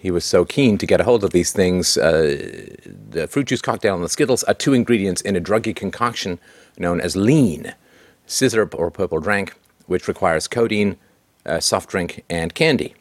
he 0.02 0.10
was 0.10 0.25
so 0.25 0.44
keen 0.44 0.78
to 0.78 0.87
get 0.87 1.00
a 1.00 1.04
hold 1.04 1.22
of 1.22 1.31
these 1.31 1.52
things. 1.52 1.96
Uh, 1.96 2.75
the 3.10 3.28
fruit 3.28 3.46
juice 3.46 3.62
cocktail 3.62 3.94
and 3.94 4.02
the 4.02 4.08
Skittles 4.08 4.43
are 4.44 4.54
two 4.54 4.75
ingredients 4.75 5.20
in 5.20 5.37
a 5.37 5.40
druggy 5.40 5.76
concoction 5.76 6.40
known 6.76 7.00
as 7.00 7.14
lean, 7.14 7.72
sizzurp 8.26 8.75
or 8.75 8.90
purple 8.90 9.20
drink, 9.20 9.54
which 9.87 10.08
requires 10.08 10.49
codeine, 10.49 10.96
a 11.44 11.60
soft 11.60 11.88
drink, 11.88 12.25
and 12.28 12.52
candy. 12.52 12.94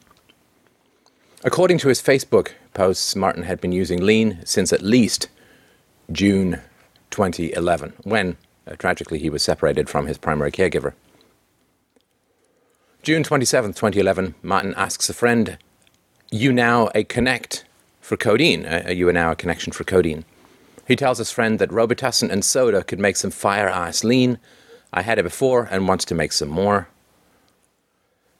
According 1.42 1.78
to 1.78 1.88
his 1.88 2.00
Facebook 2.00 2.52
posts, 2.72 3.16
Martin 3.16 3.42
had 3.42 3.60
been 3.60 3.72
using 3.72 4.00
lean 4.00 4.38
since 4.44 4.72
at 4.72 4.80
least 4.80 5.28
June 6.12 6.60
2011, 7.10 7.94
when 8.04 8.36
uh, 8.64 8.76
tragically, 8.76 9.18
he 9.18 9.28
was 9.28 9.42
separated 9.42 9.88
from 9.90 10.06
his 10.06 10.18
primary 10.18 10.52
caregiver. 10.52 10.92
June 13.02 13.24
27, 13.24 13.72
2011, 13.72 14.36
Martin 14.40 14.72
asks 14.76 15.10
a 15.10 15.14
friend, 15.14 15.58
You 16.34 16.50
now 16.50 16.88
a 16.94 17.04
connect 17.04 17.66
for 18.00 18.16
codeine? 18.16 18.66
You 18.88 19.06
are 19.06 19.12
now 19.12 19.32
a 19.32 19.36
connection 19.36 19.70
for 19.70 19.84
codeine. 19.84 20.24
He 20.88 20.96
tells 20.96 21.18
his 21.18 21.30
friend 21.30 21.58
that 21.58 21.68
Robitussin 21.68 22.30
and 22.30 22.42
soda 22.42 22.82
could 22.82 22.98
make 22.98 23.16
some 23.16 23.30
fire 23.30 23.68
ice 23.68 24.02
lean. 24.02 24.38
I 24.94 25.02
had 25.02 25.18
it 25.18 25.24
before 25.24 25.68
and 25.70 25.86
wants 25.86 26.06
to 26.06 26.14
make 26.14 26.32
some 26.32 26.48
more. 26.48 26.88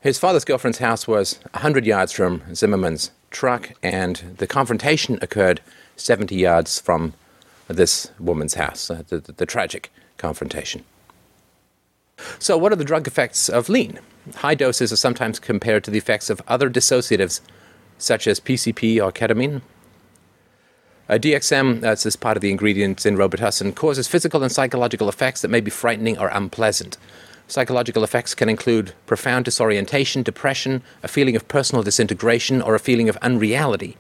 His 0.01 0.19
father's 0.19 0.47
girlfriend's 0.47 0.79
house 0.79 1.07
was 1.07 1.39
100 1.51 1.85
yards 1.85 2.13
from 2.13 2.43
Zimmerman's 2.55 3.11
truck, 3.31 3.73
and 3.83 4.37
the 4.39 4.47
confrontation 4.47 5.19
occurred 5.21 5.61
70 5.97 6.35
yards 6.35 6.81
from 6.81 7.13
this 7.69 8.11
woman's 8.19 8.55
house, 8.55 8.91
uh, 8.91 9.03
the, 9.09 9.19
the, 9.19 9.33
the 9.33 9.47
tragic 9.47 9.93
confrontation. 10.17 10.83
So, 12.39 12.57
what 12.57 12.73
are 12.73 12.77
the 12.77 12.85
drug 12.85 13.07
effects 13.07 13.51
of 13.51 13.69
lean? 13.69 13.99
High 14.37 14.55
doses 14.55 14.95
are 14.95 14.97
sometimes 14.97 15.39
compared 15.39 15.85
to 15.85 15.91
the 15.91 15.99
effects 15.99 16.31
of 16.31 16.41
other 16.49 16.71
dissociatives, 16.71 17.43
such 18.03 18.27
as 18.27 18.41
PCP 18.41 19.03
or 19.03 19.13
ketamine. 19.13 19.63
A 21.09 21.19
DXM, 21.19 21.81
that's 21.81 22.05
as 22.07 22.17
part 22.17 22.37
of 22.37 22.41
the 22.41 22.51
ingredients 22.51 23.07
in 23.07 23.17
Robitussin, 23.17 23.75
causes 23.75 24.09
physical 24.09 24.43
and 24.43 24.51
psychological 24.51 25.09
effects 25.09 25.43
that 25.43 25.49
may 25.49 25.61
be 25.61 25.71
frightening 25.71 26.19
or 26.19 26.29
unpleasant. 26.29 26.97
Psychological 27.49 28.03
effects 28.03 28.35
can 28.35 28.49
include 28.49 28.95
profound 29.07 29.45
disorientation, 29.45 30.23
depression, 30.23 30.83
a 31.03 31.09
feeling 31.09 31.37
of 31.37 31.47
personal 31.49 31.83
disintegration, 31.83 32.63
or 32.63 32.75
a 32.75 32.81
feeling 32.81 33.09
of 33.09 33.17
unreality, 33.19 33.97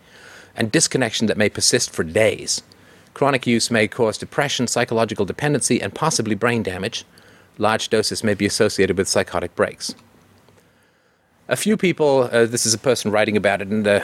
and 0.56 0.72
disconnection 0.72 1.26
that 1.26 1.36
may 1.36 1.48
persist 1.48 1.90
for 1.90 2.02
days. 2.02 2.62
Chronic 3.14 3.46
use 3.46 3.70
may 3.70 3.88
cause 3.88 4.16
depression, 4.16 4.66
psychological 4.66 5.26
dependency, 5.26 5.82
and 5.82 5.94
possibly 5.94 6.34
brain 6.34 6.62
damage. 6.62 7.04
Large 7.58 7.90
doses 7.90 8.24
may 8.24 8.34
be 8.34 8.46
associated 8.46 8.96
with 8.96 9.08
psychotic 9.08 9.54
breaks. 9.54 9.94
A 11.52 11.56
few 11.56 11.76
people, 11.76 12.30
uh, 12.32 12.46
this 12.46 12.64
is 12.64 12.72
a 12.72 12.78
person 12.78 13.10
writing 13.10 13.36
about 13.36 13.60
it, 13.60 13.68
and 13.68 13.84
the 13.84 14.02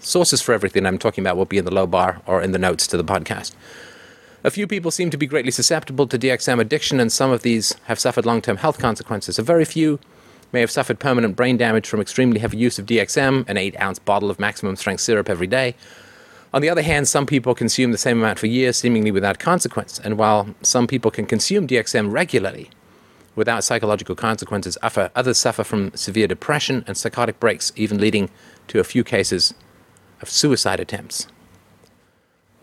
sources 0.00 0.40
for 0.40 0.54
everything 0.54 0.86
I'm 0.86 0.96
talking 0.96 1.22
about 1.22 1.36
will 1.36 1.44
be 1.44 1.58
in 1.58 1.66
the 1.66 1.70
low 1.70 1.86
bar 1.86 2.22
or 2.24 2.40
in 2.40 2.52
the 2.52 2.58
notes 2.58 2.86
to 2.86 2.96
the 2.96 3.04
podcast. 3.04 3.52
A 4.42 4.50
few 4.50 4.66
people 4.66 4.90
seem 4.90 5.10
to 5.10 5.18
be 5.18 5.26
greatly 5.26 5.50
susceptible 5.50 6.06
to 6.06 6.18
DXM 6.18 6.58
addiction, 6.58 6.98
and 6.98 7.12
some 7.12 7.30
of 7.30 7.42
these 7.42 7.74
have 7.84 7.98
suffered 8.00 8.24
long 8.24 8.40
term 8.40 8.56
health 8.56 8.78
consequences. 8.78 9.38
A 9.38 9.42
very 9.42 9.66
few 9.66 10.00
may 10.50 10.60
have 10.60 10.70
suffered 10.70 10.98
permanent 10.98 11.36
brain 11.36 11.58
damage 11.58 11.86
from 11.86 12.00
extremely 12.00 12.38
heavy 12.38 12.56
use 12.56 12.78
of 12.78 12.86
DXM, 12.86 13.46
an 13.46 13.58
8 13.58 13.78
ounce 13.78 13.98
bottle 13.98 14.30
of 14.30 14.40
maximum 14.40 14.74
strength 14.76 15.02
syrup 15.02 15.28
every 15.28 15.46
day, 15.46 15.74
on 16.54 16.60
the 16.60 16.68
other 16.68 16.82
hand, 16.82 17.08
some 17.08 17.24
people 17.24 17.54
consume 17.54 17.92
the 17.92 17.98
same 17.98 18.18
amount 18.18 18.38
for 18.38 18.46
years, 18.46 18.76
seemingly 18.76 19.10
without 19.10 19.38
consequence. 19.38 19.98
And 19.98 20.18
while 20.18 20.54
some 20.62 20.86
people 20.86 21.10
can 21.10 21.24
consume 21.24 21.66
DXM 21.66 22.12
regularly 22.12 22.70
without 23.34 23.64
psychological 23.64 24.14
consequences, 24.14 24.76
others 24.82 25.38
suffer 25.38 25.64
from 25.64 25.94
severe 25.94 26.26
depression 26.26 26.84
and 26.86 26.96
psychotic 26.96 27.40
breaks, 27.40 27.72
even 27.76 27.98
leading 27.98 28.30
to 28.68 28.78
a 28.78 28.84
few 28.84 29.04
cases 29.04 29.54
of 30.20 30.28
suicide 30.28 30.80
attempts. 30.80 31.26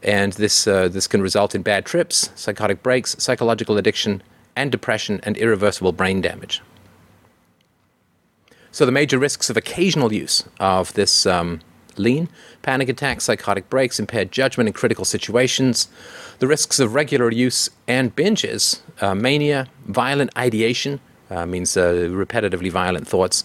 And 0.01 0.33
this, 0.33 0.65
uh, 0.65 0.87
this 0.87 1.07
can 1.07 1.21
result 1.21 1.53
in 1.53 1.61
bad 1.61 1.85
trips, 1.85 2.29
psychotic 2.35 2.81
breaks, 2.81 3.15
psychological 3.19 3.77
addiction, 3.77 4.23
and 4.55 4.71
depression 4.71 5.19
and 5.23 5.37
irreversible 5.37 5.91
brain 5.91 6.21
damage. 6.21 6.61
So, 8.71 8.85
the 8.85 8.91
major 8.91 9.17
risks 9.17 9.49
of 9.49 9.57
occasional 9.57 10.13
use 10.13 10.43
of 10.59 10.93
this 10.93 11.25
um, 11.25 11.61
lean, 11.99 12.29
panic 12.61 12.89
attacks, 12.89 13.25
psychotic 13.25 13.69
breaks, 13.69 13.99
impaired 13.99 14.31
judgment 14.31 14.67
in 14.67 14.73
critical 14.73 15.05
situations, 15.05 15.87
the 16.39 16.47
risks 16.47 16.79
of 16.79 16.95
regular 16.95 17.31
use 17.31 17.69
and 17.87 18.15
binges, 18.15 18.79
uh, 19.01 19.13
mania, 19.13 19.67
violent 19.85 20.31
ideation, 20.37 20.99
uh, 21.29 21.45
means 21.45 21.77
uh, 21.77 21.93
repetitively 22.09 22.71
violent 22.71 23.07
thoughts, 23.07 23.43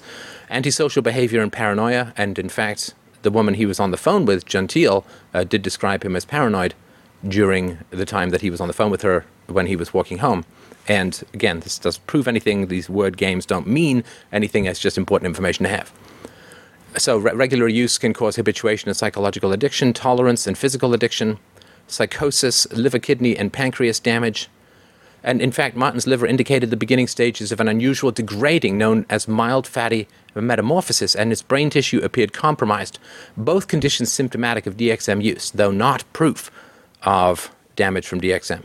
antisocial 0.49 1.03
behavior 1.03 1.43
and 1.43 1.53
paranoia. 1.53 2.13
And 2.17 2.39
in 2.39 2.49
fact, 2.49 2.95
the 3.23 3.31
woman 3.31 3.55
he 3.55 3.67
was 3.67 3.81
on 3.81 3.91
the 3.91 3.97
phone 3.97 4.25
with, 4.25 4.47
Jeantel, 4.47 5.05
uh, 5.35 5.45
did 5.45 5.63
describe 5.63 6.05
him 6.05 6.17
as 6.17 6.25
paranoid 6.25 6.75
during 7.27 7.79
the 7.91 8.05
time 8.05 8.31
that 8.31 8.43
he 8.43 8.51
was 8.51 8.61
on 8.61 8.69
the 8.69 8.75
phone 8.75 8.91
with 8.91 9.03
her 9.03 9.25
when 9.47 9.67
he 9.67 9.77
was 9.77 9.93
walking 9.93 10.19
home. 10.19 10.45
And 10.87 11.23
again, 11.33 11.61
this 11.61 11.79
doesn't 11.79 12.07
prove 12.07 12.29
anything. 12.29 12.67
These 12.67 12.91
word 12.91 13.17
games 13.17 13.47
don't 13.47 13.67
mean 13.67 14.05
anything. 14.33 14.67
It's 14.67 14.79
just 14.79 14.99
important 14.99 15.27
information 15.27 15.65
to 15.65 15.71
have. 15.71 15.93
So, 16.97 17.19
re- 17.19 17.33
regular 17.33 17.69
use 17.69 17.99
can 17.99 18.13
cause 18.13 18.37
habituation 18.37 18.89
and 18.89 18.97
psychological 18.97 19.53
addiction, 19.53 19.93
tolerance 19.93 20.47
and 20.47 20.57
physical 20.57 20.95
addiction, 20.95 21.39
psychosis, 21.87 22.71
liver, 22.73 22.99
kidney, 22.99 23.37
and 23.37 23.53
pancreas 23.53 24.01
damage, 24.01 24.49
And 25.27 25.41
in 25.41 25.53
fact, 25.53 25.75
Martin's 25.75 26.07
liver 26.07 26.27
indicated 26.27 26.69
the 26.69 26.77
beginning 26.77 27.07
stages 27.07 27.51
of 27.51 27.59
an 27.59 27.67
unusual 27.67 28.13
degrading 28.13 28.77
known 28.77 29.07
as 29.09 29.27
mild 29.27 29.67
fatty 29.67 30.07
metamorphosis, 30.35 31.15
and 31.15 31.31
his 31.31 31.41
brain 31.41 31.71
tissue 31.71 32.01
appeared 32.03 32.35
compromised. 32.35 32.99
Both 33.35 33.67
conditions 33.67 34.13
symptomatic 34.13 34.67
of 34.67 34.77
DXM 34.77 35.23
use, 35.23 35.51
though 35.51 35.71
not 35.71 36.05
proof 36.13 36.51
of 37.03 37.51
damage 37.75 38.07
from 38.07 38.21
DXM. 38.21 38.65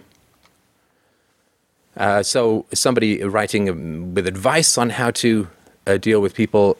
Uh, 1.96 2.24
so, 2.24 2.66
somebody 2.74 3.24
writing 3.24 3.70
um, 3.70 4.14
with 4.14 4.28
advice 4.28 4.78
on 4.78 4.90
how 4.92 5.12
to 5.12 5.48
uh, 5.88 5.98
deal 5.98 6.22
with 6.22 6.34
people 6.34 6.78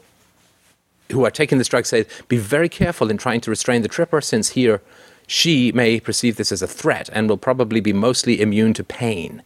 who 1.10 1.24
are 1.24 1.30
taking 1.30 1.58
this 1.58 1.68
drug 1.68 1.86
say, 1.86 2.06
be 2.28 2.36
very 2.36 2.68
careful 2.68 3.10
in 3.10 3.18
trying 3.18 3.40
to 3.42 3.50
restrain 3.50 3.82
the 3.82 3.88
tripper, 3.88 4.20
since 4.20 4.50
here 4.50 4.82
she 5.26 5.70
may 5.72 6.00
perceive 6.00 6.36
this 6.36 6.50
as 6.50 6.62
a 6.62 6.66
threat 6.66 7.08
and 7.12 7.28
will 7.28 7.36
probably 7.36 7.80
be 7.80 7.92
mostly 7.92 8.40
immune 8.40 8.74
to 8.74 8.84
pain. 8.84 9.42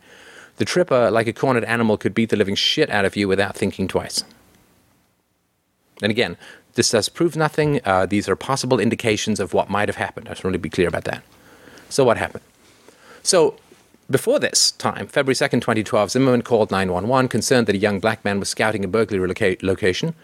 The 0.56 0.64
tripper, 0.64 1.10
like 1.10 1.26
a 1.26 1.32
cornered 1.32 1.64
animal, 1.64 1.96
could 1.96 2.14
beat 2.14 2.30
the 2.30 2.36
living 2.36 2.54
shit 2.54 2.88
out 2.90 3.04
of 3.04 3.16
you 3.16 3.28
without 3.28 3.56
thinking 3.56 3.88
twice. 3.88 4.24
And 6.02 6.10
again, 6.10 6.36
this 6.74 6.90
does 6.90 7.08
prove 7.08 7.36
nothing. 7.36 7.80
Uh, 7.84 8.06
these 8.06 8.28
are 8.28 8.36
possible 8.36 8.80
indications 8.80 9.40
of 9.40 9.52
what 9.52 9.70
might 9.70 9.88
have 9.88 9.96
happened. 9.96 10.28
I 10.28 10.32
just 10.32 10.44
want 10.44 10.54
to 10.54 10.58
be 10.58 10.70
clear 10.70 10.88
about 10.88 11.04
that. 11.04 11.22
So, 11.88 12.04
what 12.04 12.16
happened? 12.16 12.42
So, 13.22 13.56
before 14.10 14.38
this 14.38 14.72
time, 14.72 15.06
February 15.06 15.34
2nd, 15.34 15.60
2012, 15.60 16.10
Zimmerman 16.10 16.42
called 16.42 16.70
911 16.70 17.28
concerned 17.28 17.66
that 17.66 17.76
a 17.76 17.78
young 17.78 18.00
black 18.00 18.24
man 18.24 18.38
was 18.38 18.48
scouting 18.48 18.84
a 18.84 18.88
burglary 18.88 19.26
loca- 19.26 19.56
location 19.62 20.14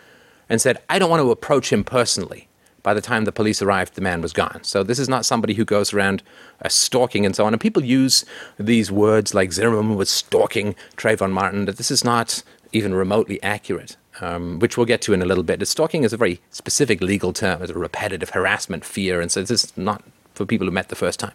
and 0.51 0.61
said, 0.61 0.79
I 0.91 0.99
don't 0.99 1.09
want 1.09 1.23
to 1.23 1.31
approach 1.31 1.73
him 1.73 1.85
personally. 1.85 2.49
By 2.83 2.95
the 2.95 3.01
time 3.01 3.25
the 3.25 3.33
police 3.33 3.63
arrived, 3.63 3.95
the 3.95 4.01
man 4.01 4.21
was 4.21 4.33
gone. 4.33 4.61
So 4.63 4.83
this 4.83 4.99
is 4.99 5.09
not 5.09 5.25
somebody 5.25 5.55
who 5.55 5.65
goes 5.65 5.93
around 5.93 6.23
uh, 6.63 6.69
stalking 6.69 7.25
and 7.25 7.37
so 7.37 7.45
on. 7.47 7.55
And 7.55 7.61
people 7.61 7.85
use 7.85 8.25
these 8.59 8.91
words 8.91 9.35
like 9.35 9.53
Zimmerman 9.53 9.97
was 9.97 10.11
stalking 10.11 10.75
Trayvon 10.97 11.31
Martin, 11.31 11.67
that 11.67 11.77
this 11.77 11.91
is 11.91 12.05
not 12.05 12.43
even 12.73 12.95
remotely 12.95 13.43
accurate, 13.43 13.97
um, 14.21 14.59
which 14.59 14.77
we'll 14.77 14.87
get 14.87 15.03
to 15.03 15.13
in 15.13 15.23
a 15.23 15.27
little 15.27 15.45
bit. 15.45 15.61
The 15.61 15.67
Stalking 15.67 16.05
is 16.05 16.13
a 16.13 16.17
very 16.17 16.41
specific 16.51 17.01
legal 17.01 17.33
term, 17.33 17.63
it's 17.63 17.71
a 17.71 17.75
repetitive 17.75 18.31
harassment, 18.31 18.85
fear, 18.85 19.21
and 19.21 19.31
so 19.31 19.43
this 19.43 19.65
is 19.65 19.77
not 19.77 20.03
for 20.35 20.47
people 20.47 20.67
who 20.67 20.73
met 20.73 20.89
the 20.89 20.97
first 20.97 21.21
time. 21.21 21.33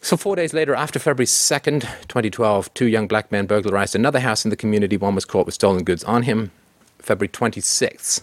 So, 0.00 0.16
four 0.16 0.36
days 0.36 0.52
later, 0.52 0.74
after 0.74 0.98
February 0.98 1.26
2nd, 1.26 1.80
2012, 2.08 2.74
two 2.74 2.86
young 2.86 3.08
black 3.08 3.32
men 3.32 3.46
burglarized 3.46 3.96
another 3.96 4.20
house 4.20 4.44
in 4.44 4.50
the 4.50 4.56
community. 4.56 4.96
One 4.96 5.14
was 5.14 5.24
caught 5.24 5.46
with 5.46 5.54
stolen 5.54 5.82
goods 5.82 6.04
on 6.04 6.24
him. 6.24 6.52
February 6.98 7.28
26th, 7.28 8.22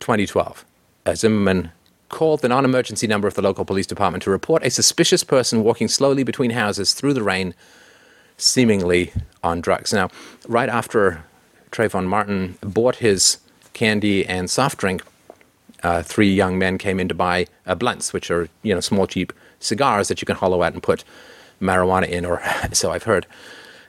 2012, 0.00 0.64
Zimmerman 1.14 1.70
called 2.08 2.40
the 2.40 2.48
non 2.48 2.64
emergency 2.64 3.06
number 3.06 3.26
of 3.28 3.34
the 3.34 3.42
local 3.42 3.64
police 3.64 3.86
department 3.86 4.22
to 4.24 4.30
report 4.30 4.64
a 4.64 4.70
suspicious 4.70 5.24
person 5.24 5.62
walking 5.62 5.88
slowly 5.88 6.22
between 6.22 6.50
houses 6.50 6.94
through 6.94 7.14
the 7.14 7.22
rain, 7.22 7.54
seemingly 8.36 9.12
on 9.42 9.60
drugs. 9.60 9.92
Now, 9.92 10.10
right 10.46 10.68
after 10.68 11.24
Trayvon 11.72 12.06
Martin 12.06 12.56
bought 12.60 12.96
his 12.96 13.38
candy 13.72 14.24
and 14.26 14.48
soft 14.48 14.78
drink, 14.78 15.02
uh, 15.82 16.02
three 16.02 16.32
young 16.32 16.58
men 16.58 16.78
came 16.78 16.98
in 17.00 17.08
to 17.08 17.14
buy 17.14 17.46
uh, 17.66 17.74
blunts, 17.74 18.12
which 18.12 18.30
are 18.30 18.48
you 18.62 18.74
know 18.74 18.80
small, 18.80 19.06
cheap 19.06 19.32
cigars 19.60 20.08
that 20.08 20.20
you 20.20 20.26
can 20.26 20.36
hollow 20.36 20.62
out 20.62 20.72
and 20.72 20.82
put 20.82 21.04
marijuana 21.60 22.08
in, 22.08 22.24
or 22.24 22.42
so 22.72 22.92
I've 22.92 23.04
heard. 23.04 23.26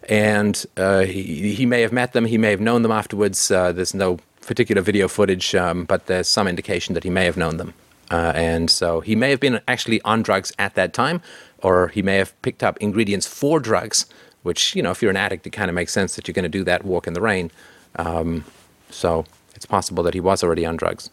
And 0.07 0.65
uh, 0.77 1.01
he, 1.01 1.53
he 1.53 1.65
may 1.65 1.81
have 1.81 1.91
met 1.91 2.13
them, 2.13 2.25
he 2.25 2.37
may 2.37 2.51
have 2.51 2.61
known 2.61 2.81
them 2.81 2.91
afterwards. 2.91 3.51
Uh, 3.51 3.71
there's 3.71 3.93
no 3.93 4.19
particular 4.41 4.81
video 4.81 5.07
footage, 5.07 5.53
um, 5.53 5.83
but 5.83 6.05
there's 6.05 6.27
some 6.27 6.47
indication 6.47 6.93
that 6.93 7.03
he 7.03 7.09
may 7.09 7.25
have 7.25 7.35
known 7.35 7.57
them. 7.57 7.73
Uh, 8.09 8.31
and 8.35 8.71
so 8.71 9.01
he 9.01 9.15
may 9.15 9.29
have 9.29 9.41
been 9.41 9.59
actually 9.67 10.01
on 10.03 10.21
drugs 10.21 10.53
at 10.57 10.75
that 10.75 10.93
time, 10.93 11.21
or 11.61 11.89
he 11.89 12.01
may 12.01 12.15
have 12.15 12.41
picked 12.41 12.63
up 12.63 12.77
ingredients 12.77 13.27
for 13.27 13.59
drugs, 13.59 14.05
which, 14.43 14.75
you 14.75 14.81
know, 14.81 14.91
if 14.91 15.01
you're 15.01 15.11
an 15.11 15.17
addict, 15.17 15.45
it 15.45 15.49
kind 15.49 15.69
of 15.69 15.75
makes 15.75 15.91
sense 15.91 16.15
that 16.15 16.27
you're 16.27 16.33
going 16.33 16.43
to 16.43 16.49
do 16.49 16.63
that 16.63 16.85
walk 16.85 17.05
in 17.05 17.13
the 17.13 17.21
rain. 17.21 17.51
Um, 17.97 18.45
so 18.89 19.25
it's 19.55 19.65
possible 19.65 20.03
that 20.03 20.13
he 20.13 20.21
was 20.21 20.41
already 20.43 20.65
on 20.65 20.77
drugs. 20.77 21.09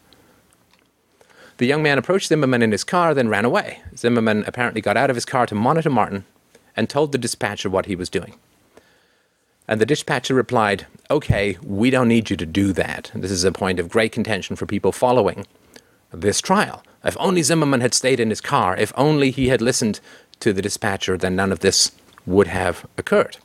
The 1.56 1.66
young 1.66 1.82
man 1.82 1.98
approached 1.98 2.28
Zimmerman 2.28 2.62
in 2.62 2.72
his 2.72 2.84
car, 2.84 3.14
then 3.14 3.28
ran 3.28 3.44
away. 3.44 3.80
Zimmerman 3.96 4.44
apparently 4.46 4.80
got 4.80 4.96
out 4.96 5.10
of 5.10 5.16
his 5.16 5.24
car 5.24 5.46
to 5.46 5.54
monitor 5.54 5.90
Martin 5.90 6.24
and 6.76 6.88
told 6.88 7.10
the 7.10 7.18
dispatcher 7.18 7.70
what 7.70 7.86
he 7.86 7.96
was 7.96 8.08
doing. 8.08 8.34
And 9.66 9.80
the 9.80 9.86
dispatcher 9.86 10.34
replied, 10.34 10.86
Okay, 11.10 11.56
we 11.62 11.90
don't 11.90 12.08
need 12.08 12.30
you 12.30 12.36
to 12.36 12.46
do 12.46 12.72
that. 12.72 13.10
This 13.14 13.30
is 13.30 13.44
a 13.44 13.52
point 13.52 13.78
of 13.78 13.88
great 13.88 14.12
contention 14.12 14.56
for 14.56 14.66
people 14.66 14.92
following 14.92 15.46
this 16.12 16.40
trial. 16.40 16.82
If 17.04 17.16
only 17.18 17.42
Zimmerman 17.42 17.80
had 17.80 17.94
stayed 17.94 18.20
in 18.20 18.30
his 18.30 18.40
car, 18.40 18.76
if 18.76 18.92
only 18.96 19.30
he 19.30 19.48
had 19.48 19.60
listened 19.60 20.00
to 20.40 20.52
the 20.52 20.62
dispatcher, 20.62 21.16
then 21.16 21.36
none 21.36 21.52
of 21.52 21.60
this 21.60 21.92
would 22.26 22.46
have 22.46 22.86
occurred. 22.96 23.38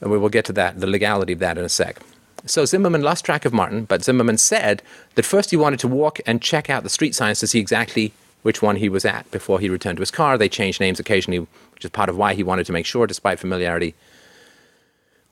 And 0.00 0.10
we 0.10 0.18
will 0.18 0.28
get 0.28 0.44
to 0.46 0.52
that, 0.52 0.80
the 0.80 0.86
legality 0.86 1.32
of 1.32 1.38
that 1.40 1.58
in 1.58 1.64
a 1.64 1.68
sec. 1.68 2.00
So 2.46 2.64
Zimmerman 2.64 3.02
lost 3.02 3.24
track 3.24 3.44
of 3.44 3.52
Martin, 3.52 3.84
but 3.84 4.04
Zimmerman 4.04 4.38
said 4.38 4.82
that 5.16 5.24
first 5.24 5.50
he 5.50 5.56
wanted 5.56 5.80
to 5.80 5.88
walk 5.88 6.20
and 6.24 6.40
check 6.40 6.70
out 6.70 6.84
the 6.84 6.88
street 6.88 7.14
signs 7.14 7.40
to 7.40 7.48
see 7.48 7.58
exactly 7.58 8.12
which 8.42 8.62
one 8.62 8.76
he 8.76 8.88
was 8.88 9.04
at 9.04 9.28
before 9.32 9.58
he 9.58 9.68
returned 9.68 9.96
to 9.96 10.02
his 10.02 10.12
car. 10.12 10.38
They 10.38 10.48
changed 10.48 10.80
names 10.80 11.00
occasionally, 11.00 11.46
which 11.74 11.84
is 11.84 11.90
part 11.90 12.08
of 12.08 12.16
why 12.16 12.34
he 12.34 12.44
wanted 12.44 12.66
to 12.66 12.72
make 12.72 12.86
sure, 12.86 13.08
despite 13.08 13.40
familiarity 13.40 13.94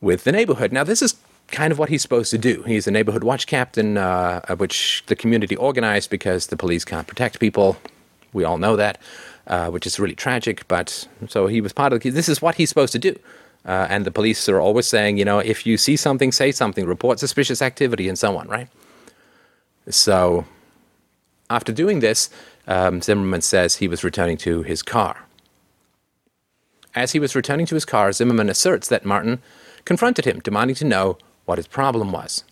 with 0.00 0.24
the 0.24 0.32
neighborhood. 0.32 0.72
Now, 0.72 0.84
this 0.84 1.02
is 1.02 1.16
kind 1.48 1.72
of 1.72 1.78
what 1.78 1.88
he's 1.88 2.02
supposed 2.02 2.30
to 2.30 2.38
do. 2.38 2.62
He's 2.64 2.86
a 2.86 2.90
neighborhood 2.90 3.24
watch 3.24 3.46
captain, 3.46 3.96
uh, 3.96 4.56
which 4.56 5.04
the 5.06 5.16
community 5.16 5.56
organized 5.56 6.10
because 6.10 6.48
the 6.48 6.56
police 6.56 6.84
can't 6.84 7.06
protect 7.06 7.40
people. 7.40 7.76
We 8.32 8.44
all 8.44 8.58
know 8.58 8.76
that, 8.76 8.98
uh, 9.46 9.70
which 9.70 9.86
is 9.86 9.98
really 9.98 10.14
tragic. 10.14 10.66
But 10.68 11.08
so 11.28 11.46
he 11.46 11.60
was 11.60 11.72
part 11.72 11.92
of 11.92 12.00
the, 12.00 12.10
this 12.10 12.28
is 12.28 12.42
what 12.42 12.56
he's 12.56 12.68
supposed 12.68 12.92
to 12.92 12.98
do. 12.98 13.18
Uh, 13.64 13.86
and 13.90 14.04
the 14.04 14.12
police 14.12 14.48
are 14.48 14.60
always 14.60 14.86
saying, 14.86 15.16
you 15.16 15.24
know, 15.24 15.40
if 15.40 15.66
you 15.66 15.76
see 15.76 15.96
something, 15.96 16.30
say 16.30 16.52
something, 16.52 16.86
report 16.86 17.18
suspicious 17.18 17.60
activity, 17.60 18.08
and 18.08 18.16
so 18.16 18.36
on, 18.36 18.46
right? 18.48 18.68
So, 19.88 20.44
after 21.50 21.72
doing 21.72 21.98
this, 21.98 22.30
um, 22.68 23.02
Zimmerman 23.02 23.40
says 23.40 23.76
he 23.76 23.88
was 23.88 24.04
returning 24.04 24.36
to 24.38 24.62
his 24.62 24.82
car. 24.82 25.26
As 26.94 27.12
he 27.12 27.18
was 27.18 27.34
returning 27.34 27.66
to 27.66 27.74
his 27.74 27.84
car, 27.84 28.12
Zimmerman 28.12 28.48
asserts 28.48 28.88
that 28.88 29.04
Martin 29.04 29.42
confronted 29.86 30.26
him, 30.26 30.40
demanding 30.40 30.76
to 30.76 30.84
know 30.84 31.16
what 31.46 31.56
his 31.56 31.66
problem 31.66 32.12
was. 32.12 32.44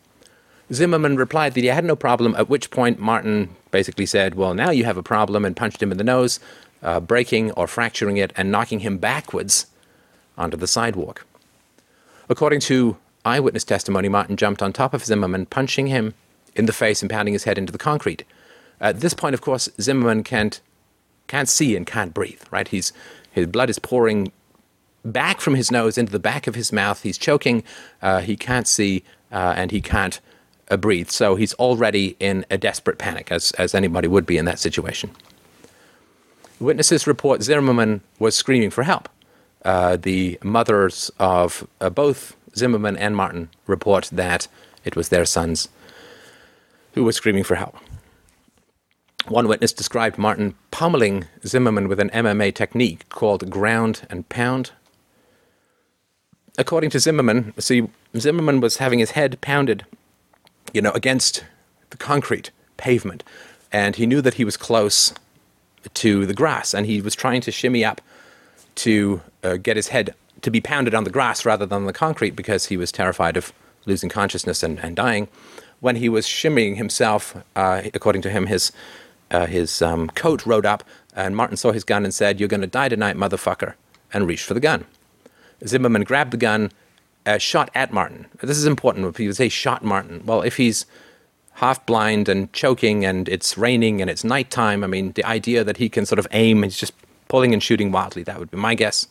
Zimmerman 0.72 1.16
replied 1.16 1.52
that 1.52 1.60
he 1.60 1.66
had 1.66 1.84
no 1.84 1.94
problem, 1.94 2.34
at 2.36 2.48
which 2.48 2.70
point 2.70 2.98
Martin 2.98 3.50
basically 3.70 4.06
said, 4.06 4.34
Well, 4.34 4.54
now 4.54 4.70
you 4.70 4.84
have 4.84 4.96
a 4.96 5.02
problem, 5.02 5.44
and 5.44 5.54
punched 5.54 5.82
him 5.82 5.92
in 5.92 5.98
the 5.98 6.04
nose, 6.04 6.40
uh, 6.82 7.00
breaking 7.00 7.50
or 7.52 7.66
fracturing 7.66 8.16
it 8.16 8.32
and 8.36 8.50
knocking 8.50 8.80
him 8.80 8.96
backwards 8.96 9.66
onto 10.38 10.56
the 10.56 10.66
sidewalk. 10.66 11.26
According 12.28 12.60
to 12.60 12.96
eyewitness 13.24 13.64
testimony, 13.64 14.08
Martin 14.08 14.36
jumped 14.36 14.62
on 14.62 14.72
top 14.72 14.94
of 14.94 15.04
Zimmerman, 15.04 15.46
punching 15.46 15.88
him 15.88 16.14
in 16.54 16.66
the 16.66 16.72
face 16.72 17.02
and 17.02 17.10
pounding 17.10 17.34
his 17.34 17.44
head 17.44 17.58
into 17.58 17.72
the 17.72 17.78
concrete. 17.78 18.24
At 18.80 19.00
this 19.00 19.14
point, 19.14 19.34
of 19.34 19.40
course, 19.40 19.68
Zimmerman 19.80 20.22
can't 20.24 20.60
can't 21.26 21.48
see 21.48 21.74
and 21.74 21.86
can't 21.86 22.14
breathe. 22.14 22.42
Right? 22.50 22.68
He's 22.68 22.92
his 23.30 23.46
blood 23.46 23.70
is 23.70 23.78
pouring 23.78 24.32
back 25.04 25.40
from 25.40 25.54
his 25.54 25.70
nose 25.70 25.98
into 25.98 26.12
the 26.12 26.18
back 26.18 26.46
of 26.46 26.54
his 26.54 26.72
mouth. 26.72 27.02
He's 27.02 27.18
choking. 27.18 27.62
Uh, 28.00 28.20
he 28.20 28.36
can't 28.36 28.66
see 28.66 29.04
uh, 29.32 29.54
and 29.56 29.70
he 29.70 29.80
can't 29.80 30.20
uh, 30.70 30.76
breathe. 30.76 31.10
So 31.10 31.36
he's 31.36 31.54
already 31.54 32.16
in 32.20 32.46
a 32.50 32.58
desperate 32.58 32.98
panic, 32.98 33.30
as 33.30 33.52
as 33.52 33.74
anybody 33.74 34.08
would 34.08 34.26
be 34.26 34.38
in 34.38 34.44
that 34.46 34.58
situation. 34.58 35.10
Witnesses 36.60 37.06
report 37.06 37.42
Zimmerman 37.42 38.00
was 38.18 38.34
screaming 38.34 38.70
for 38.70 38.84
help. 38.84 39.08
Uh, 39.64 39.96
the 39.96 40.38
mothers 40.42 41.10
of 41.18 41.66
uh, 41.80 41.90
both 41.90 42.36
Zimmerman 42.56 42.96
and 42.96 43.16
Martin 43.16 43.48
report 43.66 44.08
that 44.12 44.46
it 44.84 44.94
was 44.94 45.08
their 45.08 45.24
sons 45.24 45.68
who 46.92 47.04
were 47.04 47.12
screaming 47.12 47.44
for 47.44 47.56
help. 47.56 47.76
One 49.26 49.48
witness 49.48 49.72
described 49.72 50.18
Martin 50.18 50.54
pummeling 50.70 51.24
Zimmerman 51.46 51.88
with 51.88 51.98
an 51.98 52.10
MMA 52.10 52.54
technique 52.54 53.08
called 53.08 53.50
ground 53.50 54.06
and 54.10 54.28
pound. 54.28 54.72
According 56.56 56.90
to 56.90 57.00
Zimmerman, 57.00 57.52
see, 57.58 57.88
Zimmerman 58.16 58.60
was 58.60 58.76
having 58.76 59.00
his 59.00 59.12
head 59.12 59.40
pounded, 59.40 59.84
you 60.72 60.80
know, 60.80 60.92
against 60.92 61.44
the 61.90 61.96
concrete 61.96 62.50
pavement, 62.76 63.24
and 63.72 63.96
he 63.96 64.06
knew 64.06 64.20
that 64.20 64.34
he 64.34 64.44
was 64.44 64.56
close 64.56 65.12
to 65.94 66.26
the 66.26 66.34
grass, 66.34 66.72
and 66.72 66.86
he 66.86 67.00
was 67.00 67.16
trying 67.16 67.40
to 67.40 67.50
shimmy 67.50 67.84
up 67.84 68.00
to 68.76 69.20
uh, 69.42 69.56
get 69.56 69.76
his 69.76 69.88
head 69.88 70.14
to 70.42 70.50
be 70.50 70.60
pounded 70.60 70.94
on 70.94 71.04
the 71.04 71.10
grass 71.10 71.44
rather 71.44 71.66
than 71.66 71.86
the 71.86 71.92
concrete 71.92 72.36
because 72.36 72.66
he 72.66 72.76
was 72.76 72.92
terrified 72.92 73.36
of 73.36 73.52
losing 73.86 74.08
consciousness 74.08 74.62
and, 74.62 74.78
and 74.78 74.94
dying. 74.94 75.28
When 75.80 75.96
he 75.96 76.08
was 76.08 76.26
shimmying 76.26 76.76
himself, 76.76 77.36
uh, 77.56 77.82
according 77.92 78.22
to 78.22 78.30
him, 78.30 78.46
his 78.46 78.72
uh, 79.30 79.46
his 79.46 79.82
um, 79.82 80.08
coat 80.10 80.46
rode 80.46 80.66
up, 80.66 80.84
and 81.16 81.34
Martin 81.34 81.56
saw 81.56 81.72
his 81.72 81.82
gun 81.82 82.04
and 82.04 82.14
said, 82.14 82.38
"You're 82.38 82.48
going 82.48 82.60
to 82.60 82.66
die 82.68 82.88
tonight, 82.88 83.16
motherfucker," 83.16 83.74
and 84.12 84.28
reached 84.28 84.44
for 84.44 84.54
the 84.54 84.60
gun. 84.60 84.84
Zimmerman 85.66 86.04
grabbed 86.04 86.32
the 86.32 86.36
gun, 86.36 86.72
uh, 87.26 87.38
shot 87.38 87.70
at 87.74 87.92
Martin. 87.92 88.26
This 88.42 88.58
is 88.58 88.66
important. 88.66 89.06
If 89.06 89.20
you 89.20 89.32
say 89.32 89.48
shot 89.48 89.84
Martin, 89.84 90.22
well, 90.24 90.42
if 90.42 90.56
he's 90.56 90.86
half 91.54 91.84
blind 91.86 92.28
and 92.28 92.52
choking 92.52 93.04
and 93.04 93.28
it's 93.28 93.56
raining 93.56 94.00
and 94.00 94.10
it's 94.10 94.24
nighttime, 94.24 94.84
I 94.84 94.86
mean, 94.86 95.12
the 95.12 95.24
idea 95.24 95.64
that 95.64 95.78
he 95.78 95.88
can 95.88 96.06
sort 96.06 96.18
of 96.18 96.26
aim, 96.32 96.62
he's 96.62 96.76
just 96.76 96.92
pulling 97.28 97.52
and 97.52 97.62
shooting 97.62 97.92
wildly. 97.92 98.22
That 98.22 98.38
would 98.38 98.50
be 98.50 98.58
my 98.58 98.74
guess. 98.74 99.06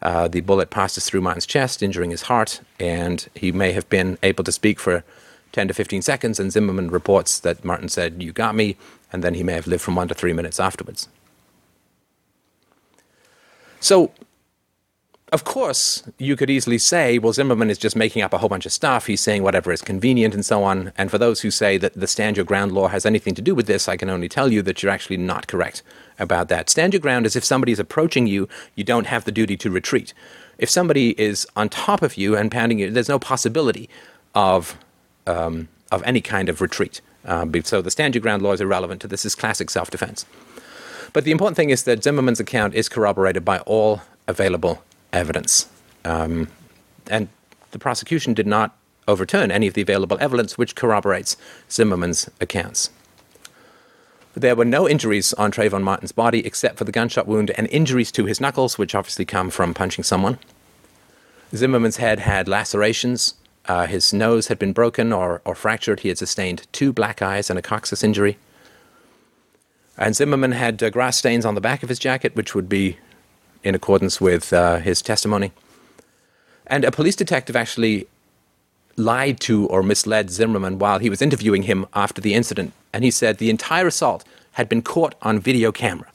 Uh, 0.00 0.28
the 0.28 0.40
bullet 0.40 0.70
passes 0.70 1.04
through 1.04 1.20
Martin's 1.20 1.46
chest, 1.46 1.82
injuring 1.82 2.10
his 2.10 2.22
heart, 2.22 2.60
and 2.78 3.28
he 3.34 3.50
may 3.50 3.72
have 3.72 3.88
been 3.88 4.16
able 4.22 4.44
to 4.44 4.52
speak 4.52 4.78
for 4.78 5.02
10 5.52 5.68
to 5.68 5.74
15 5.74 6.02
seconds. 6.02 6.38
And 6.38 6.52
Zimmerman 6.52 6.90
reports 6.90 7.40
that 7.40 7.64
Martin 7.64 7.88
said, 7.88 8.22
You 8.22 8.32
got 8.32 8.54
me, 8.54 8.76
and 9.12 9.24
then 9.24 9.34
he 9.34 9.42
may 9.42 9.54
have 9.54 9.66
lived 9.66 9.82
from 9.82 9.96
one 9.96 10.08
to 10.08 10.14
three 10.14 10.32
minutes 10.32 10.60
afterwards. 10.60 11.08
So 13.80 14.12
of 15.30 15.44
course, 15.44 16.02
you 16.16 16.36
could 16.36 16.48
easily 16.48 16.78
say, 16.78 17.18
well, 17.18 17.34
Zimmerman 17.34 17.68
is 17.68 17.76
just 17.76 17.94
making 17.94 18.22
up 18.22 18.32
a 18.32 18.38
whole 18.38 18.48
bunch 18.48 18.64
of 18.64 18.72
stuff. 18.72 19.06
He's 19.06 19.20
saying 19.20 19.42
whatever 19.42 19.70
is 19.70 19.82
convenient 19.82 20.32
and 20.34 20.44
so 20.44 20.64
on. 20.64 20.92
And 20.96 21.10
for 21.10 21.18
those 21.18 21.42
who 21.42 21.50
say 21.50 21.76
that 21.76 21.92
the 21.92 22.06
stand 22.06 22.38
your 22.38 22.46
ground 22.46 22.72
law 22.72 22.88
has 22.88 23.04
anything 23.04 23.34
to 23.34 23.42
do 23.42 23.54
with 23.54 23.66
this, 23.66 23.88
I 23.88 23.98
can 23.98 24.08
only 24.08 24.28
tell 24.28 24.50
you 24.50 24.62
that 24.62 24.82
you're 24.82 24.92
actually 24.92 25.18
not 25.18 25.46
correct 25.46 25.82
about 26.18 26.48
that. 26.48 26.70
Stand 26.70 26.94
your 26.94 27.00
ground 27.00 27.26
is 27.26 27.36
if 27.36 27.44
somebody 27.44 27.72
is 27.72 27.78
approaching 27.78 28.26
you, 28.26 28.48
you 28.74 28.84
don't 28.84 29.06
have 29.06 29.26
the 29.26 29.32
duty 29.32 29.56
to 29.58 29.70
retreat. 29.70 30.14
If 30.56 30.70
somebody 30.70 31.10
is 31.20 31.46
on 31.54 31.68
top 31.68 32.00
of 32.00 32.16
you 32.16 32.34
and 32.34 32.50
pounding 32.50 32.78
you, 32.78 32.90
there's 32.90 33.08
no 33.08 33.18
possibility 33.18 33.90
of, 34.34 34.78
um, 35.26 35.68
of 35.92 36.02
any 36.04 36.22
kind 36.22 36.48
of 36.48 36.62
retreat. 36.62 37.02
Uh, 37.26 37.46
so 37.64 37.82
the 37.82 37.90
stand 37.90 38.14
your 38.14 38.22
ground 38.22 38.40
law 38.40 38.52
is 38.52 38.62
irrelevant 38.62 39.02
to 39.02 39.06
this. 39.08 39.26
is 39.26 39.34
classic 39.34 39.68
self 39.68 39.90
defense. 39.90 40.24
But 41.12 41.24
the 41.24 41.32
important 41.32 41.56
thing 41.56 41.68
is 41.68 41.82
that 41.84 42.02
Zimmerman's 42.02 42.40
account 42.40 42.74
is 42.74 42.88
corroborated 42.88 43.44
by 43.44 43.58
all 43.60 44.02
available 44.26 44.82
evidence. 45.12 45.68
Um, 46.04 46.48
and 47.10 47.28
the 47.70 47.78
prosecution 47.78 48.34
did 48.34 48.46
not 48.46 48.76
overturn 49.06 49.50
any 49.50 49.66
of 49.66 49.74
the 49.74 49.82
available 49.82 50.18
evidence 50.20 50.58
which 50.58 50.74
corroborates 50.74 51.36
Zimmerman's 51.70 52.28
accounts. 52.40 52.90
There 54.34 54.54
were 54.54 54.64
no 54.64 54.88
injuries 54.88 55.32
on 55.32 55.50
Trayvon 55.50 55.82
Martin's 55.82 56.12
body 56.12 56.46
except 56.46 56.78
for 56.78 56.84
the 56.84 56.92
gunshot 56.92 57.26
wound 57.26 57.50
and 57.52 57.66
injuries 57.68 58.12
to 58.12 58.26
his 58.26 58.40
knuckles, 58.40 58.78
which 58.78 58.94
obviously 58.94 59.24
come 59.24 59.50
from 59.50 59.74
punching 59.74 60.04
someone. 60.04 60.38
Zimmerman's 61.56 61.96
head 61.96 62.20
had 62.20 62.46
lacerations. 62.46 63.34
Uh, 63.66 63.86
his 63.86 64.12
nose 64.12 64.46
had 64.46 64.58
been 64.58 64.72
broken 64.72 65.12
or, 65.12 65.42
or 65.44 65.54
fractured. 65.54 66.00
He 66.00 66.08
had 66.08 66.18
sustained 66.18 66.66
two 66.72 66.92
black 66.92 67.20
eyes 67.20 67.50
and 67.50 67.58
a 67.58 67.62
coccyx 67.62 68.04
injury. 68.04 68.38
And 69.96 70.14
Zimmerman 70.14 70.52
had 70.52 70.80
uh, 70.82 70.90
grass 70.90 71.16
stains 71.16 71.44
on 71.44 71.54
the 71.54 71.60
back 71.60 71.82
of 71.82 71.88
his 71.88 71.98
jacket, 71.98 72.36
which 72.36 72.54
would 72.54 72.68
be 72.68 72.98
in 73.62 73.74
accordance 73.74 74.20
with 74.20 74.52
uh, 74.52 74.78
his 74.78 75.02
testimony. 75.02 75.52
And 76.66 76.84
a 76.84 76.90
police 76.90 77.16
detective 77.16 77.56
actually 77.56 78.06
lied 78.96 79.40
to 79.40 79.66
or 79.68 79.82
misled 79.82 80.30
Zimmerman 80.30 80.78
while 80.78 80.98
he 80.98 81.10
was 81.10 81.22
interviewing 81.22 81.62
him 81.62 81.86
after 81.94 82.20
the 82.20 82.34
incident. 82.34 82.72
And 82.92 83.04
he 83.04 83.10
said 83.10 83.38
the 83.38 83.50
entire 83.50 83.86
assault 83.86 84.24
had 84.52 84.68
been 84.68 84.82
caught 84.82 85.14
on 85.22 85.38
video 85.38 85.72
camera. 85.72 86.08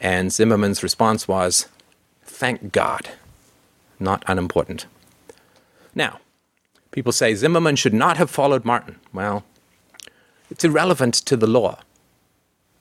And 0.00 0.32
Zimmerman's 0.32 0.82
response 0.82 1.28
was, 1.28 1.68
Thank 2.24 2.72
God. 2.72 3.10
Not 4.00 4.24
unimportant. 4.26 4.86
Now, 5.94 6.20
people 6.90 7.12
say 7.12 7.34
Zimmerman 7.34 7.76
should 7.76 7.94
not 7.94 8.16
have 8.16 8.30
followed 8.30 8.64
Martin. 8.64 8.96
Well, 9.12 9.44
it's 10.50 10.64
irrelevant 10.64 11.14
to 11.14 11.36
the 11.36 11.46
law. 11.46 11.80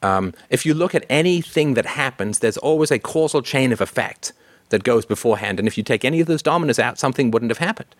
Um, 0.01 0.33
if 0.49 0.65
you 0.65 0.73
look 0.73 0.95
at 0.95 1.05
anything 1.09 1.75
that 1.75 1.85
happens, 1.85 2.39
there's 2.39 2.57
always 2.57 2.91
a 2.91 2.99
causal 2.99 3.41
chain 3.41 3.71
of 3.71 3.81
effect 3.81 4.33
that 4.69 4.83
goes 4.83 5.05
beforehand. 5.05 5.59
And 5.59 5.67
if 5.67 5.77
you 5.77 5.83
take 5.83 6.03
any 6.03 6.19
of 6.21 6.27
those 6.27 6.41
dominoes 6.41 6.79
out, 6.79 6.97
something 6.97 7.29
wouldn't 7.31 7.51
have 7.51 7.59
happened. 7.59 7.93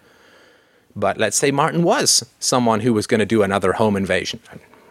But 0.96 1.18
let's 1.18 1.38
say 1.38 1.52
Martin 1.52 1.84
was 1.84 2.26
someone 2.40 2.82
who 2.82 2.94
was 2.94 3.08
going 3.08 3.20
to 3.20 3.26
do 3.26 3.44
another 3.44 3.74
home 3.74 3.96
invasion. 3.96 4.40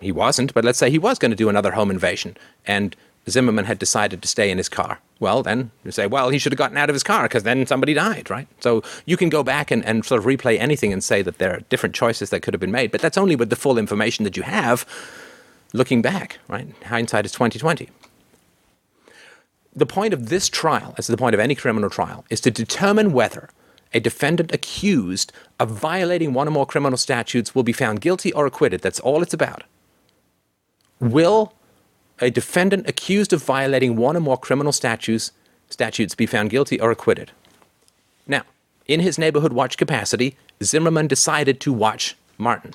He 0.00 0.12
wasn't, 0.12 0.54
but 0.54 0.64
let's 0.64 0.78
say 0.78 0.90
he 0.90 0.98
was 0.98 1.18
going 1.18 1.30
to 1.30 1.36
do 1.36 1.48
another 1.48 1.72
home 1.72 1.90
invasion. 1.90 2.36
And 2.66 2.96
Zimmerman 3.28 3.66
had 3.66 3.78
decided 3.78 4.22
to 4.22 4.28
stay 4.28 4.50
in 4.50 4.56
his 4.56 4.68
car. 4.68 4.98
Well, 5.18 5.42
then 5.42 5.70
you 5.84 5.90
say, 5.90 6.06
well, 6.06 6.30
he 6.30 6.38
should 6.38 6.52
have 6.52 6.58
gotten 6.58 6.78
out 6.78 6.88
of 6.88 6.94
his 6.94 7.02
car 7.02 7.24
because 7.24 7.42
then 7.42 7.66
somebody 7.66 7.92
died, 7.92 8.30
right? 8.30 8.48
So 8.60 8.82
you 9.04 9.18
can 9.18 9.28
go 9.28 9.42
back 9.42 9.70
and, 9.70 9.84
and 9.84 10.04
sort 10.04 10.20
of 10.20 10.24
replay 10.24 10.58
anything 10.58 10.92
and 10.92 11.04
say 11.04 11.20
that 11.22 11.36
there 11.36 11.54
are 11.54 11.60
different 11.68 11.94
choices 11.94 12.30
that 12.30 12.40
could 12.40 12.54
have 12.54 12.60
been 12.60 12.70
made, 12.70 12.90
but 12.90 13.02
that's 13.02 13.18
only 13.18 13.36
with 13.36 13.50
the 13.50 13.56
full 13.56 13.76
information 13.76 14.24
that 14.24 14.38
you 14.38 14.42
have 14.42 14.86
looking 15.72 16.02
back, 16.02 16.38
right? 16.48 16.68
Hindsight 16.86 17.24
is 17.24 17.32
2020. 17.32 17.88
The 19.74 19.86
point 19.86 20.12
of 20.12 20.28
this 20.28 20.48
trial, 20.48 20.94
as 20.98 21.06
the 21.06 21.16
point 21.16 21.34
of 21.34 21.40
any 21.40 21.54
criminal 21.54 21.90
trial, 21.90 22.24
is 22.28 22.40
to 22.40 22.50
determine 22.50 23.12
whether 23.12 23.48
a 23.92 24.00
defendant 24.00 24.52
accused 24.52 25.32
of 25.58 25.70
violating 25.70 26.32
one 26.32 26.48
or 26.48 26.52
more 26.52 26.66
criminal 26.66 26.96
statutes 26.96 27.54
will 27.54 27.62
be 27.62 27.72
found 27.72 28.00
guilty 28.00 28.32
or 28.32 28.46
acquitted. 28.46 28.80
That's 28.80 29.00
all 29.00 29.22
it's 29.22 29.34
about. 29.34 29.64
Will 31.00 31.54
a 32.20 32.30
defendant 32.30 32.88
accused 32.88 33.32
of 33.32 33.42
violating 33.42 33.96
one 33.96 34.16
or 34.16 34.20
more 34.20 34.36
criminal 34.36 34.72
statutes 34.72 35.32
statutes 35.70 36.14
be 36.14 36.26
found 36.26 36.50
guilty 36.50 36.80
or 36.80 36.90
acquitted? 36.90 37.30
Now, 38.26 38.42
in 38.86 39.00
his 39.00 39.18
neighborhood 39.18 39.52
watch 39.52 39.76
capacity, 39.76 40.36
Zimmerman 40.62 41.06
decided 41.06 41.60
to 41.60 41.72
watch 41.72 42.16
Martin. 42.38 42.74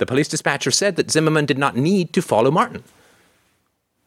The 0.00 0.06
police 0.06 0.28
dispatcher 0.28 0.70
said 0.70 0.96
that 0.96 1.10
Zimmerman 1.10 1.44
did 1.44 1.58
not 1.58 1.76
need 1.76 2.14
to 2.14 2.22
follow 2.22 2.50
Martin. 2.50 2.84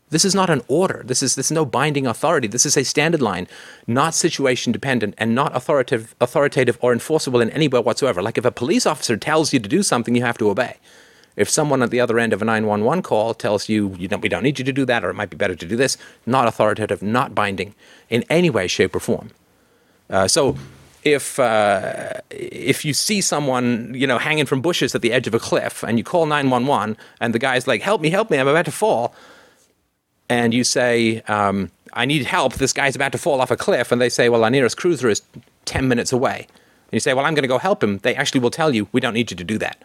This 0.10 0.25
is 0.25 0.34
not 0.34 0.49
an 0.49 0.63
order. 0.67 1.03
This 1.06 1.21
is, 1.21 1.36
this 1.36 1.47
is 1.47 1.51
no 1.51 1.65
binding 1.65 2.08
authority. 2.08 2.47
This 2.47 2.65
is 2.65 2.75
a 2.75 2.84
standard 2.84 3.21
line, 3.21 3.47
not 3.86 4.15
situation 4.15 4.71
dependent 4.71 5.13
and 5.19 5.36
not 5.36 5.56
authoritative, 5.56 6.15
authoritative 6.19 6.79
or 6.82 6.93
enforceable 6.93 7.41
in 7.41 7.51
any 7.51 7.67
way 7.67 7.79
whatsoever. 7.79 8.23
Like 8.23 8.39
if 8.39 8.45
a 8.45 8.51
police 8.51 8.88
officer 8.88 9.17
tells 9.17 9.53
you 9.53 9.60
to 9.60 9.69
do 9.69 9.84
something, 9.84 10.15
you 10.15 10.23
have 10.23 10.39
to 10.39 10.49
obey. 10.49 10.77
If 11.36 11.47
someone 11.47 11.84
at 11.84 11.91
the 11.91 11.99
other 11.99 12.17
end 12.17 12.34
of 12.34 12.41
a 12.41 12.45
911 12.45 13.03
call 13.03 13.36
tells 13.36 13.69
you, 13.69 13.95
you 13.99 14.08
don't, 14.08 14.21
we 14.21 14.29
don't 14.29 14.41
need 14.41 14.58
you 14.58 14.65
to 14.65 14.73
do 14.73 14.86
that, 14.86 15.06
or 15.06 15.12
it 15.12 15.15
might 15.15 15.29
be 15.29 15.38
better 15.38 15.56
to 15.56 15.65
do 15.67 15.75
this, 15.75 15.95
not 16.25 16.47
authoritative, 16.47 17.03
not 17.03 17.36
binding 17.36 17.75
in 18.10 18.23
any 18.32 18.49
way, 18.49 18.65
shape, 18.65 18.95
or 18.95 18.99
form. 18.99 19.29
Uh, 20.10 20.27
so 20.27 20.58
if 21.04 21.39
uh, 21.39 22.13
if 22.30 22.86
you 22.86 22.94
see 22.94 23.22
someone 23.22 23.94
you 23.94 24.08
know 24.08 24.18
hanging 24.18 24.46
from 24.46 24.62
bushes 24.62 24.96
at 24.96 25.02
the 25.02 25.12
edge 25.12 25.28
of 25.28 25.34
a 25.34 25.39
cliff 25.39 25.84
and 25.84 25.98
you 25.98 26.04
call 26.04 26.26
911 26.26 26.98
and 27.20 27.34
the 27.34 27.39
guy's 27.39 27.68
like 27.68 27.82
help 27.82 28.02
me 28.02 28.10
help 28.10 28.30
me 28.32 28.38
i'm 28.38 28.48
about 28.48 28.66
to 28.66 28.72
fall. 28.72 29.13
And 30.30 30.54
you 30.54 30.63
say 30.63 31.22
um, 31.28 31.70
i 31.94 32.06
need 32.06 32.26
help. 32.26 32.54
This 32.54 32.74
guy's 32.74 32.96
about 32.96 33.12
to 33.12 33.18
fall 33.18 33.42
off 33.42 33.52
a 33.52 33.58
cliff. 33.58 33.92
And 33.92 34.02
they 34.02 34.10
say 34.10 34.30
well 34.30 34.44
our 34.44 34.50
nearest 34.50 34.78
cruiser 34.78 35.10
is 35.10 35.22
10 35.66 35.88
minutes 35.88 36.13
away. 36.13 36.48
And 36.48 36.94
you 36.94 37.00
say 37.00 37.13
well 37.13 37.26
i'm 37.26 37.34
going 37.34 37.44
to 37.44 37.50
go 37.50 37.58
help 37.58 37.84
him. 37.84 37.98
They 38.00 38.16
actually 38.16 38.39
will 38.39 38.52
tell 38.52 38.74
you 38.74 38.88
we 38.92 39.02
don't 39.02 39.13
need 39.13 39.30
you 39.32 39.38
to 39.38 39.44
do 39.44 39.58
that. 39.58 39.84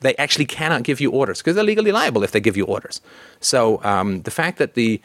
They 0.00 0.14
actually 0.16 0.44
cannot 0.44 0.82
give 0.82 1.00
you 1.00 1.10
orders 1.10 1.38
because 1.38 1.54
they're 1.54 1.64
legally 1.64 1.92
liable 1.92 2.22
if 2.22 2.32
they 2.32 2.40
give 2.40 2.56
you 2.56 2.66
orders. 2.66 3.00
So 3.40 3.82
um, 3.82 4.22
the 4.22 4.30
fact 4.30 4.58
that 4.58 4.74
the 4.74 5.00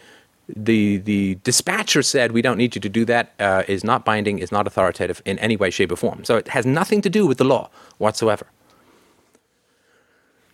the 0.55 0.97
the 0.97 1.35
dispatcher 1.43 2.01
said 2.01 2.31
we 2.31 2.41
don't 2.41 2.57
need 2.57 2.75
you 2.75 2.81
to 2.81 2.89
do 2.89 3.05
that 3.05 3.33
uh, 3.39 3.63
is 3.67 3.83
not 3.83 4.05
binding, 4.05 4.39
is 4.39 4.51
not 4.51 4.67
authoritative 4.67 5.21
in 5.25 5.37
any 5.39 5.55
way, 5.55 5.69
shape, 5.69 5.91
or 5.91 5.95
form. 5.95 6.23
So 6.23 6.37
it 6.37 6.47
has 6.49 6.65
nothing 6.65 7.01
to 7.01 7.09
do 7.09 7.27
with 7.27 7.37
the 7.37 7.43
law 7.43 7.69
whatsoever. 7.97 8.47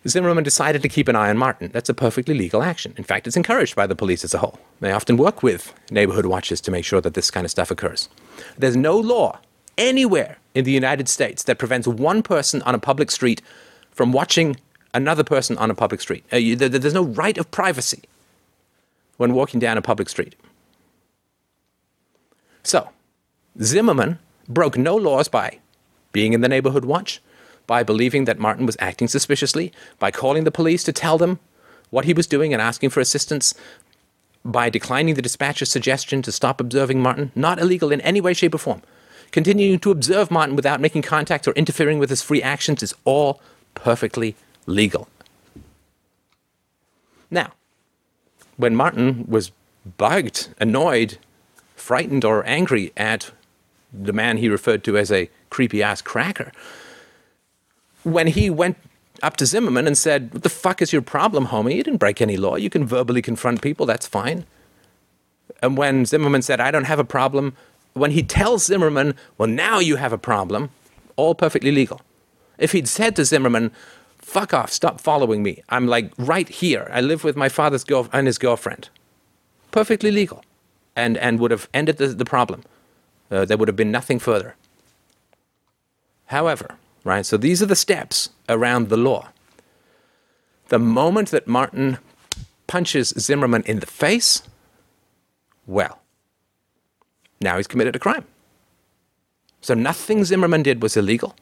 The 0.02 0.10
Zimmerman 0.10 0.44
decided 0.44 0.82
to 0.82 0.88
keep 0.88 1.08
an 1.08 1.16
eye 1.16 1.30
on 1.30 1.36
Martin. 1.36 1.70
That's 1.72 1.88
a 1.88 1.94
perfectly 1.94 2.34
legal 2.34 2.62
action. 2.62 2.94
In 2.96 3.02
fact, 3.02 3.26
it's 3.26 3.36
encouraged 3.36 3.74
by 3.74 3.88
the 3.88 3.96
police 3.96 4.22
as 4.22 4.34
a 4.34 4.38
whole. 4.38 4.60
They 4.78 4.92
often 4.92 5.16
work 5.16 5.42
with 5.42 5.74
neighborhood 5.90 6.26
watches 6.26 6.60
to 6.60 6.70
make 6.70 6.84
sure 6.84 7.00
that 7.00 7.14
this 7.14 7.28
kind 7.28 7.44
of 7.44 7.50
stuff 7.50 7.72
occurs. 7.72 8.08
There's 8.56 8.76
no 8.76 8.96
law 8.96 9.40
anywhere 9.76 10.38
in 10.54 10.64
the 10.64 10.70
United 10.70 11.08
States 11.08 11.42
that 11.44 11.58
prevents 11.58 11.88
one 11.88 12.22
person 12.22 12.62
on 12.62 12.74
a 12.74 12.78
public 12.78 13.10
street 13.10 13.42
from 13.90 14.12
watching 14.12 14.56
another 14.94 15.24
person 15.24 15.58
on 15.58 15.72
a 15.72 15.74
public 15.74 16.00
street. 16.00 16.24
Uh, 16.32 16.36
you, 16.36 16.54
there's 16.54 16.94
no 16.94 17.04
right 17.04 17.36
of 17.36 17.50
privacy 17.50 18.02
when 19.16 19.34
walking 19.34 19.60
down 19.60 19.78
a 19.78 19.82
public 19.82 20.08
street. 20.08 20.34
So, 22.62 22.90
Zimmerman 23.62 24.18
broke 24.48 24.76
no 24.76 24.96
laws 24.96 25.28
by 25.28 25.58
being 26.12 26.32
in 26.32 26.40
the 26.40 26.48
neighborhood 26.48 26.84
watch, 26.84 27.20
by 27.66 27.82
believing 27.82 28.24
that 28.24 28.38
Martin 28.38 28.66
was 28.66 28.76
acting 28.80 29.08
suspiciously, 29.08 29.72
by 29.98 30.10
calling 30.10 30.44
the 30.44 30.50
police 30.50 30.84
to 30.84 30.92
tell 30.92 31.18
them 31.18 31.38
what 31.90 32.04
he 32.04 32.12
was 32.12 32.26
doing 32.26 32.52
and 32.52 32.62
asking 32.62 32.90
for 32.90 33.00
assistance, 33.00 33.54
by 34.44 34.70
declining 34.70 35.14
the 35.14 35.22
dispatcher's 35.22 35.70
suggestion 35.70 36.22
to 36.22 36.32
stop 36.32 36.60
observing 36.60 37.00
Martin, 37.00 37.32
not 37.34 37.58
illegal 37.58 37.92
in 37.92 38.00
any 38.02 38.20
way, 38.20 38.32
shape, 38.32 38.54
or 38.54 38.58
form. 38.58 38.82
Continuing 39.32 39.78
to 39.80 39.90
observe 39.90 40.30
Martin 40.30 40.56
without 40.56 40.80
making 40.80 41.02
contact 41.02 41.48
or 41.48 41.52
interfering 41.52 41.98
with 41.98 42.10
his 42.10 42.22
free 42.22 42.42
actions 42.42 42.82
is 42.82 42.94
all 43.04 43.40
perfectly 43.74 44.36
legal. 44.66 45.08
Now, 47.30 47.52
when 48.56 48.74
Martin 48.74 49.26
was 49.28 49.52
bugged, 49.96 50.48
annoyed, 50.58 51.18
frightened, 51.74 52.24
or 52.24 52.46
angry 52.46 52.92
at 52.96 53.30
the 53.92 54.12
man 54.12 54.38
he 54.38 54.48
referred 54.48 54.84
to 54.84 54.96
as 54.96 55.12
a 55.12 55.30
creepy 55.50 55.82
ass 55.82 56.02
cracker, 56.02 56.52
when 58.02 58.26
he 58.28 58.50
went 58.50 58.76
up 59.22 59.36
to 59.36 59.46
Zimmerman 59.46 59.86
and 59.86 59.96
said, 59.96 60.32
What 60.32 60.42
the 60.42 60.48
fuck 60.48 60.82
is 60.82 60.92
your 60.92 61.02
problem, 61.02 61.46
homie? 61.46 61.76
You 61.76 61.82
didn't 61.82 62.00
break 62.00 62.20
any 62.20 62.36
law. 62.36 62.56
You 62.56 62.70
can 62.70 62.86
verbally 62.86 63.22
confront 63.22 63.62
people, 63.62 63.86
that's 63.86 64.06
fine. 64.06 64.44
And 65.62 65.76
when 65.76 66.04
Zimmerman 66.04 66.42
said, 66.42 66.60
I 66.60 66.70
don't 66.70 66.84
have 66.84 66.98
a 66.98 67.04
problem, 67.04 67.56
when 67.94 68.10
he 68.10 68.22
tells 68.22 68.66
Zimmerman, 68.66 69.14
Well, 69.38 69.48
now 69.48 69.78
you 69.78 69.96
have 69.96 70.12
a 70.12 70.18
problem, 70.18 70.70
all 71.16 71.34
perfectly 71.34 71.72
legal. 71.72 72.00
If 72.58 72.72
he'd 72.72 72.88
said 72.88 73.16
to 73.16 73.24
Zimmerman, 73.24 73.70
fuck 74.26 74.52
off, 74.52 74.70
stop 74.72 75.00
following 75.00 75.42
me. 75.42 75.62
I'm 75.68 75.86
like 75.86 76.12
right 76.18 76.48
here. 76.48 76.90
I 76.92 77.00
live 77.00 77.24
with 77.24 77.36
my 77.36 77.48
father's 77.48 77.84
girl 77.84 78.08
and 78.12 78.26
his 78.26 78.38
girlfriend. 78.38 78.88
Perfectly 79.70 80.10
legal. 80.10 80.42
and, 80.96 81.16
and 81.18 81.38
would 81.38 81.50
have 81.50 81.68
ended 81.74 81.98
the, 81.98 82.08
the 82.08 82.24
problem. 82.24 82.62
Uh, 83.30 83.44
there 83.44 83.56
would 83.56 83.68
have 83.68 83.76
been 83.76 83.90
nothing 83.92 84.18
further. 84.18 84.56
However, 86.26 86.76
right, 87.04 87.24
so 87.24 87.36
these 87.36 87.62
are 87.62 87.66
the 87.66 87.76
steps 87.76 88.30
around 88.48 88.88
the 88.88 88.96
law. 88.96 89.28
The 90.68 90.78
moment 90.78 91.30
that 91.30 91.46
Martin 91.46 91.98
punches 92.66 93.10
Zimmerman 93.18 93.62
in 93.66 93.80
the 93.80 93.86
face, 93.86 94.42
well, 95.66 96.00
now 97.40 97.56
he's 97.58 97.68
committed 97.68 97.94
a 97.94 98.00
crime. 98.00 98.24
So 99.60 99.74
nothing 99.74 100.24
Zimmerman 100.24 100.62
did 100.62 100.82
was 100.82 100.96
illegal, 100.96 101.36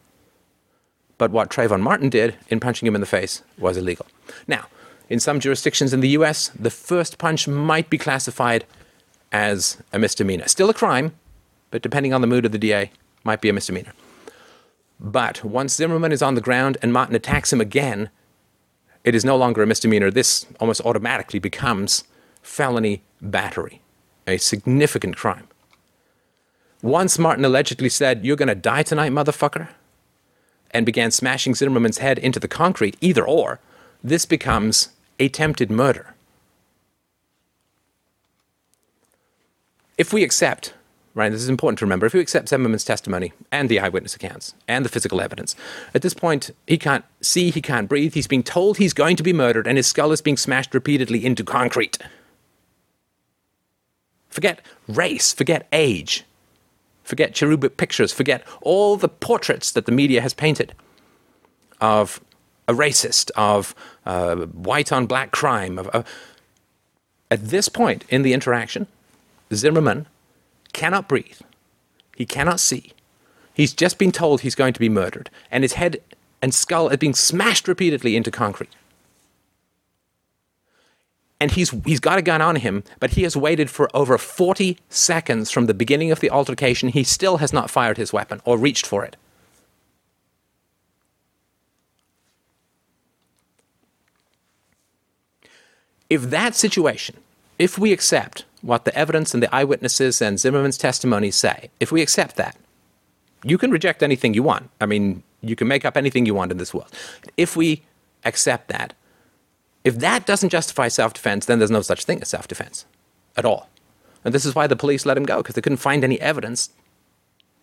but 1.24 1.30
what 1.30 1.48
Trayvon 1.48 1.80
Martin 1.80 2.10
did 2.10 2.37
in 2.48 2.60
punching 2.60 2.87
him 2.87 2.94
in 2.94 3.00
the 3.00 3.06
face 3.06 3.40
was 3.56 3.78
illegal. 3.78 4.04
Now, 4.46 4.66
in 5.08 5.18
some 5.18 5.40
jurisdictions 5.40 5.94
in 5.94 6.00
the 6.00 6.10
US, 6.10 6.48
the 6.48 6.68
first 6.68 7.16
punch 7.16 7.48
might 7.48 7.88
be 7.88 7.96
classified 7.96 8.66
as 9.32 9.78
a 9.90 9.98
misdemeanor. 9.98 10.46
Still 10.48 10.68
a 10.68 10.74
crime, 10.74 11.14
but 11.70 11.80
depending 11.80 12.12
on 12.12 12.20
the 12.20 12.26
mood 12.26 12.44
of 12.44 12.52
the 12.52 12.58
DA, 12.58 12.90
might 13.24 13.40
be 13.40 13.48
a 13.48 13.54
misdemeanor. 13.54 13.94
But 15.00 15.42
once 15.42 15.74
Zimmerman 15.74 16.12
is 16.12 16.20
on 16.20 16.34
the 16.34 16.42
ground 16.42 16.76
and 16.82 16.92
Martin 16.92 17.16
attacks 17.16 17.54
him 17.54 17.60
again, 17.62 18.10
it 19.02 19.14
is 19.14 19.24
no 19.24 19.34
longer 19.34 19.62
a 19.62 19.66
misdemeanor. 19.66 20.10
This 20.10 20.44
almost 20.60 20.82
automatically 20.82 21.38
becomes 21.38 22.04
felony 22.42 23.02
battery, 23.22 23.80
a 24.26 24.37
significant 24.37 25.16
crime. 25.16 25.48
Once 26.82 27.18
Martin 27.18 27.46
allegedly 27.46 27.88
said, 27.88 28.26
You're 28.26 28.37
going 28.37 28.48
to 28.48 28.54
die 28.54 28.82
tonight, 28.82 29.10
motherfucker, 29.10 29.68
and 30.74 30.84
began 30.84 31.10
smashing 31.10 31.54
Zimmerman's 31.54 31.98
head 31.98 32.18
into 32.18 32.40
the 32.40 32.48
concrete, 32.48 32.96
either 33.00 33.24
or, 33.24 33.60
this 34.02 34.26
becomes 34.26 34.88
attempted 35.18 35.70
murder. 35.70 36.14
If 39.96 40.12
we 40.12 40.24
accept, 40.24 40.74
right, 41.14 41.30
this 41.30 41.40
is 41.40 41.48
important 41.48 41.78
to 41.78 41.84
remember, 41.84 42.04
if 42.04 42.14
we 42.14 42.20
accept 42.20 42.48
Zimmerman's 42.48 42.84
testimony 42.84 43.32
and 43.52 43.68
the 43.68 43.78
eyewitness 43.78 44.16
accounts 44.16 44.54
and 44.66 44.84
the 44.84 44.88
physical 44.88 45.20
evidence, 45.20 45.54
at 45.94 46.02
this 46.02 46.14
point, 46.14 46.50
he 46.66 46.76
can't 46.76 47.04
see, 47.20 47.50
he 47.50 47.62
can't 47.62 47.88
breathe, 47.88 48.14
he's 48.14 48.26
being 48.26 48.42
told 48.42 48.76
he's 48.76 48.92
going 48.92 49.14
to 49.16 49.22
be 49.22 49.32
murdered, 49.32 49.68
and 49.68 49.76
his 49.76 49.87
skull 49.87 50.10
is 50.10 50.20
being 50.20 50.37
smashed 50.37 50.74
repeatedly 50.74 51.24
into 51.24 51.44
concrete. 51.44 51.96
Forget 54.28 54.60
race, 54.88 55.32
forget 55.32 55.68
age, 55.72 56.24
forget 57.05 57.35
cherubic 57.35 57.77
pictures, 57.77 58.12
forget 58.12 58.45
all 58.61 58.97
the 58.97 59.09
portraits 59.09 59.71
that 59.73 59.87
the 59.87 59.93
media 59.93 60.21
has 60.21 60.35
painted 60.35 60.75
of 61.81 62.21
a 62.67 62.73
racist, 62.73 63.31
of 63.37 63.75
uh, 64.07 64.37
white 64.37 64.90
on 64.90 65.07
black 65.07 65.31
crime. 65.31 65.79
Of, 65.79 65.90
uh, 65.93 66.03
at 67.31 67.49
this 67.49 67.69
point 67.69 68.05
in 68.09 68.23
the 68.23 68.33
interaction, 68.33 68.87
Zimmerman 69.53 70.07
cannot 70.73 71.09
breathe. 71.09 71.40
He 72.17 72.27
cannot 72.27 72.61
see. 72.61 72.93
He's 73.53 73.73
just 73.73 73.99
been 73.99 74.12
told 74.12 74.40
he's 74.40 74.55
going 74.55 74.73
to 74.73 74.81
be 74.81 74.88
murdered, 74.88 75.31
and 75.51 75.62
his 75.62 75.75
head 75.75 76.01
and 76.43 76.53
skull 76.53 76.90
are 76.93 76.97
being 76.97 77.14
smashed 77.14 77.69
repeatedly 77.69 78.17
into 78.17 78.31
concrete. 78.31 78.75
And 81.40 81.51
he's, 81.51 81.70
he's 81.85 82.01
got 82.01 82.18
a 82.18 82.23
gun 82.23 82.40
on 82.40 82.57
him, 82.57 82.85
but 83.01 83.12
he 83.12 83.23
has 83.25 83.37
waited 83.37 83.68
for 83.68 83.94
over 83.94 84.16
40 84.16 84.79
seconds 84.88 85.51
from 85.51 85.66
the 85.66 85.75
beginning 85.75 86.11
of 86.11 86.20
the 86.20 86.31
altercation. 86.31 86.88
He 86.88 87.05
still 87.05 87.38
has 87.38 87.53
not 87.53 87.70
fired 87.70 87.97
his 87.97 88.12
weapon 88.12 88.40
or 88.44 88.57
reached 88.57 88.87
for 88.87 89.05
it. 89.05 89.16
If 96.09 96.31
that 96.31 96.55
situation, 96.55 97.16
if 97.59 97.79
we 97.79 97.92
accept 97.92 98.44
what 98.62 98.85
the 98.85 98.97
evidence 98.97 99.35
and 99.35 99.42
the 99.42 99.55
eyewitnesses 99.55 100.23
and 100.23 100.38
Zimmerman's 100.38 100.79
testimony 100.79 101.31
say, 101.31 101.70
if 101.81 101.90
we 101.90 102.03
accept 102.03 102.37
that, 102.37 102.57
you 103.42 103.59
can 103.59 103.70
reject 103.70 104.03
anything 104.03 104.33
you 104.33 104.42
want. 104.42 104.70
I 104.81 104.87
mean, 104.87 105.23
you 105.42 105.57
can 105.57 105.68
make 105.68 105.85
up 105.85 105.97
anything 105.97 106.25
you 106.25 106.35
want 106.35 106.51
in 106.51 106.59
this 106.59 106.73
world. 106.73 106.88
If 107.37 107.57
we 107.57 107.83
accept 108.25 108.68
that, 108.68 108.94
if 109.85 109.99
that 109.99 110.27
doesn't 110.27 110.49
justify 110.49 110.88
self 110.88 111.14
defense, 111.14 111.47
then 111.47 111.59
there's 111.59 111.70
no 111.70 111.83
such 111.83 112.05
thing 112.05 112.20
as 112.23 112.29
self 112.29 112.49
defense 112.49 112.87
at 113.37 113.44
all. 113.44 113.68
And 114.25 114.35
this 114.35 114.47
is 114.47 114.55
why 114.55 114.66
the 114.66 114.77
police 114.77 115.05
let 115.05 115.16
him 115.16 115.25
go, 115.25 115.38
because 115.38 115.55
they 115.55 115.61
couldn't 115.61 115.79
find 115.79 116.03
any 116.03 116.20
evidence 116.20 116.70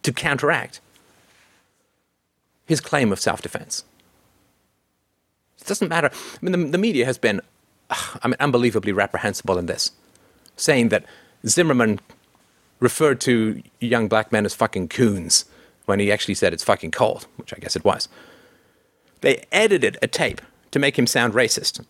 to 0.03 0.13
counteract 0.13 0.79
his 2.65 2.79
claim 2.79 3.11
of 3.11 3.19
self 3.19 3.41
defense. 3.41 3.83
It 5.59 5.67
doesn't 5.67 5.89
matter. 5.89 6.09
I 6.13 6.37
mean, 6.41 6.51
the, 6.51 6.71
the 6.71 6.77
media 6.77 7.05
has 7.05 7.17
been 7.17 7.41
I 7.89 8.27
mean, 8.27 8.37
unbelievably 8.39 8.93
reprehensible 8.93 9.57
in 9.57 9.65
this, 9.65 9.91
saying 10.55 10.89
that 10.89 11.05
Zimmerman 11.45 11.99
referred 12.79 13.19
to 13.21 13.61
young 13.79 14.07
black 14.07 14.31
men 14.31 14.45
as 14.45 14.53
fucking 14.53 14.87
coons 14.87 15.45
when 15.85 15.99
he 15.99 16.11
actually 16.11 16.35
said 16.35 16.53
it's 16.53 16.63
fucking 16.63 16.91
cold, 16.91 17.27
which 17.35 17.53
I 17.53 17.57
guess 17.57 17.75
it 17.75 17.83
was. 17.83 18.07
They 19.21 19.45
edited 19.51 19.97
a 20.01 20.07
tape 20.07 20.41
to 20.71 20.79
make 20.79 20.97
him 20.97 21.05
sound 21.05 21.33
racist. 21.33 21.85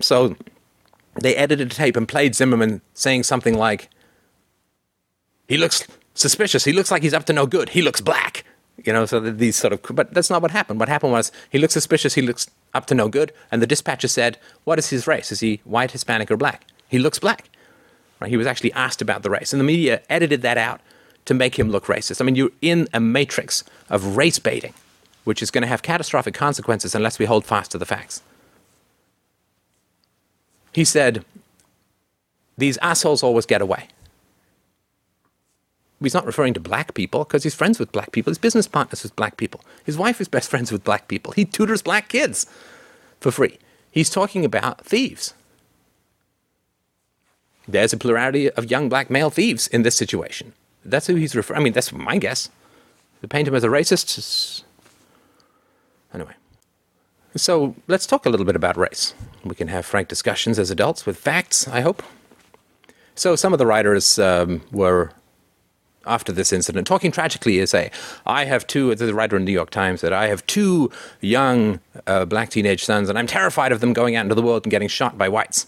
So 0.00 0.36
they 1.20 1.36
edited 1.36 1.72
a 1.72 1.74
tape 1.74 1.96
and 1.96 2.08
played 2.08 2.34
Zimmerman 2.34 2.80
saying 2.94 3.24
something 3.24 3.56
like, 3.56 3.88
he 5.48 5.56
looks 5.56 5.86
suspicious. 6.14 6.64
He 6.64 6.72
looks 6.72 6.90
like 6.90 7.02
he's 7.02 7.14
up 7.14 7.24
to 7.26 7.32
no 7.32 7.46
good. 7.46 7.70
He 7.70 7.82
looks 7.82 8.00
black. 8.00 8.44
You 8.84 8.92
know, 8.92 9.04
so 9.04 9.20
these 9.20 9.56
sort 9.56 9.72
of, 9.72 9.82
but 9.94 10.14
that's 10.14 10.30
not 10.30 10.40
what 10.40 10.52
happened. 10.52 10.80
What 10.80 10.88
happened 10.88 11.12
was 11.12 11.30
he 11.50 11.58
looks 11.58 11.74
suspicious, 11.74 12.14
he 12.14 12.22
looks 12.22 12.50
up 12.72 12.86
to 12.86 12.94
no 12.94 13.08
good, 13.08 13.32
and 13.50 13.60
the 13.60 13.66
dispatcher 13.66 14.08
said, 14.08 14.38
What 14.64 14.78
is 14.78 14.88
his 14.88 15.06
race? 15.06 15.30
Is 15.30 15.40
he 15.40 15.60
white, 15.64 15.90
Hispanic, 15.90 16.30
or 16.30 16.36
black? 16.36 16.64
He 16.88 16.98
looks 16.98 17.18
black. 17.18 17.50
Right? 18.20 18.30
He 18.30 18.38
was 18.38 18.46
actually 18.46 18.72
asked 18.72 19.02
about 19.02 19.22
the 19.22 19.28
race, 19.28 19.52
and 19.52 19.60
the 19.60 19.64
media 19.64 20.00
edited 20.08 20.40
that 20.42 20.56
out 20.56 20.80
to 21.26 21.34
make 21.34 21.58
him 21.58 21.70
look 21.70 21.86
racist. 21.86 22.20
I 22.20 22.24
mean, 22.24 22.36
you're 22.36 22.50
in 22.62 22.88
a 22.94 23.00
matrix 23.00 23.64
of 23.90 24.16
race 24.16 24.38
baiting, 24.38 24.72
which 25.24 25.42
is 25.42 25.50
going 25.50 25.62
to 25.62 25.68
have 25.68 25.82
catastrophic 25.82 26.32
consequences 26.32 26.94
unless 26.94 27.18
we 27.18 27.26
hold 27.26 27.44
fast 27.44 27.72
to 27.72 27.78
the 27.78 27.86
facts. 27.86 28.22
He 30.72 30.84
said, 30.84 31.24
These 32.56 32.78
assholes 32.78 33.22
always 33.22 33.46
get 33.46 33.62
away 33.62 33.88
he's 36.02 36.14
not 36.14 36.26
referring 36.26 36.54
to 36.54 36.60
black 36.60 36.94
people 36.94 37.24
because 37.24 37.42
he's 37.42 37.54
friends 37.54 37.78
with 37.78 37.92
black 37.92 38.12
people. 38.12 38.30
His 38.30 38.38
business 38.38 38.66
partners 38.66 39.02
with 39.02 39.14
black 39.16 39.36
people. 39.36 39.60
His 39.84 39.98
wife 39.98 40.20
is 40.20 40.28
best 40.28 40.48
friends 40.48 40.72
with 40.72 40.84
black 40.84 41.08
people. 41.08 41.32
He 41.32 41.44
tutors 41.44 41.82
black 41.82 42.08
kids 42.08 42.46
for 43.20 43.30
free. 43.30 43.58
He's 43.90 44.10
talking 44.10 44.44
about 44.44 44.84
thieves. 44.84 45.34
There's 47.68 47.92
a 47.92 47.96
plurality 47.96 48.50
of 48.50 48.70
young 48.70 48.88
black 48.88 49.10
male 49.10 49.30
thieves 49.30 49.66
in 49.68 49.82
this 49.82 49.96
situation. 49.96 50.54
That's 50.84 51.06
who 51.06 51.14
he's 51.16 51.36
referring. 51.36 51.60
I 51.60 51.64
mean, 51.64 51.72
that's 51.72 51.92
my 51.92 52.16
guess. 52.16 52.48
To 53.20 53.28
paint 53.28 53.48
him 53.48 53.54
as 53.54 53.64
a 53.64 53.68
racist. 53.68 54.18
Is... 54.18 54.64
Anyway, 56.14 56.32
so 57.36 57.74
let's 57.86 58.06
talk 58.06 58.26
a 58.26 58.30
little 58.30 58.46
bit 58.46 58.56
about 58.56 58.76
race. 58.76 59.14
We 59.44 59.54
can 59.54 59.68
have 59.68 59.86
frank 59.86 60.08
discussions 60.08 60.58
as 60.58 60.70
adults 60.70 61.06
with 61.06 61.16
facts. 61.16 61.68
I 61.68 61.80
hope. 61.80 62.02
So 63.14 63.36
some 63.36 63.52
of 63.52 63.58
the 63.58 63.66
writers 63.66 64.18
um, 64.18 64.62
were 64.72 65.12
after 66.06 66.32
this 66.32 66.52
incident, 66.52 66.86
talking 66.86 67.12
tragically, 67.12 67.64
say, 67.66 67.90
I 68.26 68.44
have 68.46 68.66
two, 68.66 68.94
the 68.94 69.14
writer 69.14 69.36
in 69.36 69.42
the 69.42 69.46
New 69.46 69.54
York 69.54 69.70
Times 69.70 70.00
said, 70.00 70.12
I 70.12 70.28
have 70.28 70.46
two 70.46 70.90
young 71.20 71.80
uh, 72.06 72.24
black 72.24 72.48
teenage 72.48 72.84
sons, 72.84 73.08
and 73.08 73.18
I'm 73.18 73.26
terrified 73.26 73.72
of 73.72 73.80
them 73.80 73.92
going 73.92 74.16
out 74.16 74.24
into 74.24 74.34
the 74.34 74.42
world 74.42 74.64
and 74.64 74.70
getting 74.70 74.88
shot 74.88 75.18
by 75.18 75.28
whites. 75.28 75.66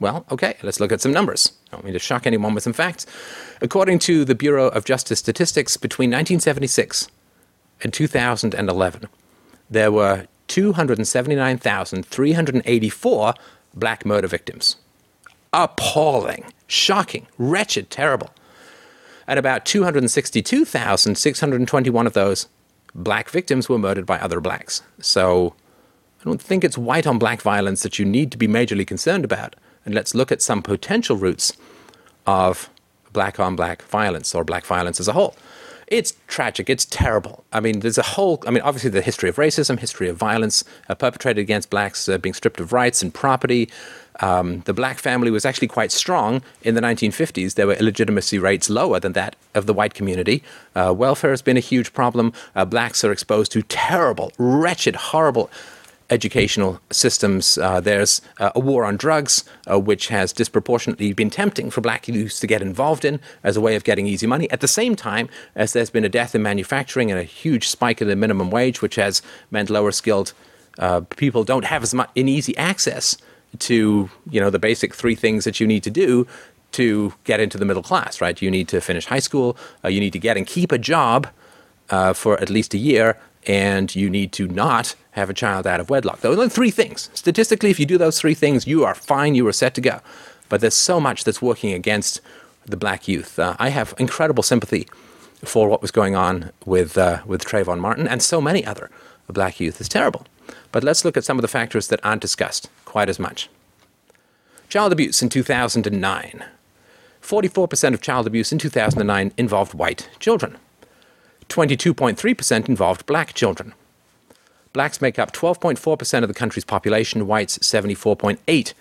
Well, 0.00 0.26
okay, 0.30 0.56
let's 0.62 0.80
look 0.80 0.92
at 0.92 1.00
some 1.00 1.12
numbers. 1.12 1.52
I 1.68 1.76
don't 1.76 1.84
mean 1.84 1.94
to 1.94 1.98
shock 1.98 2.26
anyone 2.26 2.54
with 2.54 2.64
some 2.64 2.72
facts. 2.72 3.06
According 3.62 3.98
to 4.00 4.24
the 4.24 4.34
Bureau 4.34 4.68
of 4.68 4.84
Justice 4.84 5.18
Statistics, 5.18 5.76
between 5.76 6.10
1976 6.10 7.08
and 7.82 7.92
2011, 7.92 9.08
there 9.70 9.92
were 9.92 10.26
279,384 10.48 13.34
black 13.74 14.06
murder 14.06 14.28
victims. 14.28 14.76
Appalling, 15.52 16.44
shocking, 16.66 17.26
wretched, 17.38 17.90
terrible 17.90 18.30
and 19.26 19.38
about 19.38 19.66
262,621 19.66 22.06
of 22.06 22.12
those 22.12 22.48
black 22.94 23.30
victims 23.30 23.68
were 23.68 23.78
murdered 23.78 24.06
by 24.06 24.18
other 24.18 24.40
blacks. 24.40 24.82
So 25.00 25.54
I 26.20 26.24
don't 26.24 26.40
think 26.40 26.62
it's 26.64 26.78
white 26.78 27.06
on 27.06 27.18
black 27.18 27.42
violence 27.42 27.82
that 27.82 27.98
you 27.98 28.04
need 28.04 28.30
to 28.32 28.38
be 28.38 28.48
majorly 28.48 28.86
concerned 28.86 29.24
about. 29.24 29.56
And 29.84 29.94
let's 29.94 30.14
look 30.14 30.32
at 30.32 30.40
some 30.42 30.62
potential 30.62 31.16
roots 31.16 31.52
of 32.26 32.70
black 33.12 33.38
on 33.40 33.56
black 33.56 33.82
violence 33.82 34.34
or 34.34 34.44
black 34.44 34.64
violence 34.64 35.00
as 35.00 35.08
a 35.08 35.12
whole. 35.12 35.36
It's 35.86 36.14
tragic. 36.26 36.68
It's 36.68 36.84
terrible. 36.84 37.44
I 37.52 37.60
mean, 37.60 37.80
there's 37.80 37.98
a 37.98 38.02
whole, 38.02 38.42
I 38.46 38.50
mean, 38.50 38.62
obviously 38.62 38.90
the 38.90 39.02
history 39.02 39.28
of 39.28 39.36
racism, 39.36 39.78
history 39.78 40.08
of 40.08 40.16
violence 40.16 40.64
uh, 40.88 40.96
perpetrated 40.96 41.40
against 41.40 41.70
blacks 41.70 42.08
uh, 42.08 42.18
being 42.18 42.34
stripped 42.34 42.58
of 42.58 42.72
rights 42.72 43.02
and 43.02 43.14
property, 43.14 43.70
um, 44.20 44.60
the 44.60 44.72
black 44.72 44.98
family 44.98 45.30
was 45.30 45.44
actually 45.44 45.68
quite 45.68 45.92
strong 45.92 46.42
in 46.62 46.74
the 46.74 46.80
1950s. 46.80 47.54
There 47.54 47.66
were 47.66 47.74
illegitimacy 47.74 48.38
rates 48.38 48.70
lower 48.70 48.98
than 49.00 49.12
that 49.12 49.36
of 49.54 49.66
the 49.66 49.74
white 49.74 49.94
community. 49.94 50.42
Uh, 50.74 50.94
welfare 50.96 51.30
has 51.30 51.42
been 51.42 51.56
a 51.56 51.60
huge 51.60 51.92
problem. 51.92 52.32
Uh, 52.54 52.64
blacks 52.64 53.04
are 53.04 53.12
exposed 53.12 53.52
to 53.52 53.62
terrible, 53.62 54.32
wretched, 54.38 54.96
horrible 54.96 55.50
educational 56.10 56.80
systems. 56.90 57.58
Uh, 57.58 57.80
there's 57.80 58.20
uh, 58.38 58.52
a 58.54 58.60
war 58.60 58.84
on 58.84 58.96
drugs, 58.96 59.44
uh, 59.70 59.78
which 59.78 60.08
has 60.08 60.32
disproportionately 60.32 61.12
been 61.12 61.30
tempting 61.30 61.70
for 61.70 61.80
black 61.80 62.06
youths 62.06 62.38
to 62.40 62.46
get 62.46 62.62
involved 62.62 63.04
in 63.04 63.20
as 63.42 63.56
a 63.56 63.60
way 63.60 63.74
of 63.74 63.84
getting 63.84 64.06
easy 64.06 64.26
money. 64.26 64.50
At 64.50 64.60
the 64.60 64.68
same 64.68 64.94
time, 64.94 65.28
as 65.54 65.72
there's 65.72 65.90
been 65.90 66.04
a 66.04 66.08
death 66.08 66.34
in 66.34 66.42
manufacturing 66.42 67.10
and 67.10 67.18
a 67.18 67.24
huge 67.24 67.68
spike 67.68 68.00
in 68.00 68.08
the 68.08 68.16
minimum 68.16 68.50
wage, 68.50 68.82
which 68.82 68.94
has 68.96 69.20
meant 69.50 69.70
lower 69.70 69.92
skilled 69.92 70.32
uh, 70.78 71.00
people 71.16 71.44
don't 71.44 71.64
have 71.64 71.82
as 71.82 71.94
much 71.94 72.10
in 72.14 72.28
easy 72.28 72.56
access 72.56 73.16
to 73.58 74.10
you 74.30 74.40
know 74.40 74.50
the 74.50 74.58
basic 74.58 74.94
three 74.94 75.14
things 75.14 75.44
that 75.44 75.60
you 75.60 75.66
need 75.66 75.82
to 75.82 75.90
do 75.90 76.26
to 76.72 77.14
get 77.24 77.40
into 77.40 77.56
the 77.56 77.64
middle 77.64 77.82
class. 77.82 78.20
Right? 78.20 78.40
You 78.40 78.50
need 78.50 78.68
to 78.68 78.80
finish 78.80 79.06
high 79.06 79.20
school. 79.20 79.56
Uh, 79.84 79.88
you 79.88 80.00
need 80.00 80.12
to 80.12 80.18
get 80.18 80.36
and 80.36 80.46
keep 80.46 80.72
a 80.72 80.78
job 80.78 81.28
uh, 81.90 82.12
for 82.12 82.38
at 82.40 82.50
least 82.50 82.74
a 82.74 82.78
year 82.78 83.18
and 83.46 83.94
you 83.94 84.10
need 84.10 84.32
to 84.32 84.48
not 84.48 84.96
have 85.16 85.30
a 85.30 85.34
child 85.34 85.66
out 85.66 85.80
of 85.80 85.90
wedlock. 85.90 86.20
Those 86.20 86.38
are 86.38 86.48
three 86.48 86.70
things. 86.70 87.10
Statistically, 87.14 87.70
if 87.70 87.80
you 87.80 87.86
do 87.86 87.98
those 87.98 88.20
three 88.20 88.34
things, 88.34 88.66
you 88.66 88.84
are 88.84 88.94
fine, 88.94 89.34
you 89.34 89.46
are 89.48 89.52
set 89.52 89.74
to 89.74 89.80
go. 89.80 90.00
But 90.48 90.60
there's 90.60 90.74
so 90.74 91.00
much 91.00 91.24
that's 91.24 91.42
working 91.42 91.72
against 91.72 92.20
the 92.66 92.76
black 92.76 93.08
youth. 93.08 93.38
Uh, 93.38 93.56
I 93.58 93.70
have 93.70 93.94
incredible 93.98 94.42
sympathy 94.42 94.86
for 95.44 95.68
what 95.68 95.82
was 95.82 95.90
going 95.90 96.14
on 96.14 96.52
with, 96.64 96.98
uh, 96.98 97.22
with 97.26 97.44
Trayvon 97.44 97.80
Martin 97.80 98.06
and 98.06 98.22
so 98.22 98.40
many 98.40 98.64
other 98.64 98.90
black 99.28 99.58
youth. 99.58 99.80
It's 99.80 99.88
terrible. 99.88 100.26
But 100.70 100.84
let's 100.84 101.04
look 101.04 101.16
at 101.16 101.24
some 101.24 101.38
of 101.38 101.42
the 101.42 101.48
factors 101.48 101.88
that 101.88 102.04
aren't 102.04 102.22
discussed 102.22 102.68
quite 102.84 103.08
as 103.08 103.18
much. 103.18 103.48
Child 104.68 104.92
abuse 104.92 105.22
in 105.22 105.28
2009. 105.28 106.44
44% 107.22 107.94
of 107.94 108.00
child 108.00 108.26
abuse 108.26 108.52
in 108.52 108.58
2009 108.58 109.32
involved 109.36 109.74
white 109.74 110.10
children. 110.20 110.58
22.3% 111.48 112.68
involved 112.68 113.06
black 113.06 113.32
children. 113.34 113.72
Blacks 114.76 115.00
make 115.00 115.18
up 115.18 115.32
12.4% 115.32 116.22
of 116.22 116.28
the 116.28 116.34
country's 116.34 116.66
population, 116.66 117.26
whites 117.26 117.56
74.8%. 117.60 118.74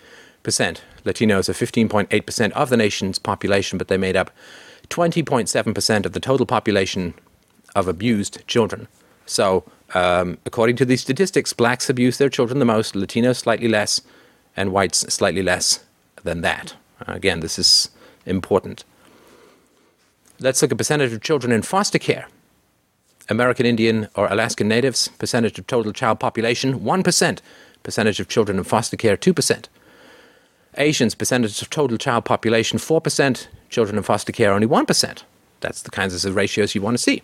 Latinos 0.43 1.47
are 1.47 1.53
15.8% 1.53 2.51
of 2.51 2.69
the 2.69 2.75
nation's 2.75 3.17
population, 3.17 3.77
but 3.77 3.87
they 3.87 3.95
made 3.95 4.17
up 4.17 4.29
20.7% 4.89 6.05
of 6.05 6.11
the 6.11 6.19
total 6.19 6.45
population 6.45 7.13
of 7.77 7.87
abused 7.87 8.45
children. 8.45 8.89
So, 9.25 9.63
um, 9.93 10.37
according 10.45 10.75
to 10.75 10.85
these 10.85 10.99
statistics, 10.99 11.53
blacks 11.53 11.89
abuse 11.89 12.17
their 12.17 12.27
children 12.27 12.59
the 12.59 12.65
most, 12.65 12.93
Latinos 12.93 13.37
slightly 13.37 13.69
less, 13.69 14.01
and 14.57 14.73
whites 14.73 14.99
slightly 15.13 15.43
less 15.43 15.85
than 16.23 16.41
that. 16.41 16.75
Again, 17.07 17.39
this 17.39 17.57
is 17.57 17.89
important. 18.25 18.83
Let's 20.41 20.61
look 20.61 20.73
at 20.73 20.77
percentage 20.77 21.13
of 21.13 21.21
children 21.21 21.53
in 21.53 21.61
foster 21.61 21.99
care. 21.99 22.27
American 23.29 23.65
Indian 23.65 24.07
or 24.15 24.27
Alaskan 24.27 24.67
Natives, 24.67 25.07
percentage 25.07 25.57
of 25.57 25.67
total 25.67 25.91
child 25.91 26.19
population, 26.19 26.79
1%. 26.79 27.39
Percentage 27.83 28.19
of 28.19 28.27
children 28.27 28.57
in 28.57 28.63
foster 28.63 28.97
care, 28.97 29.17
2%. 29.17 29.65
Asians, 30.77 31.15
percentage 31.15 31.61
of 31.61 31.69
total 31.69 31.97
child 31.97 32.25
population, 32.25 32.77
4%. 32.77 33.47
Children 33.69 33.97
in 33.97 34.03
foster 34.03 34.31
care, 34.31 34.51
only 34.51 34.67
1%. 34.67 35.23
That's 35.61 35.81
the 35.81 35.91
kinds 35.91 36.25
of 36.25 36.35
ratios 36.35 36.75
you 36.75 36.81
want 36.81 36.97
to 36.97 37.03
see. 37.03 37.23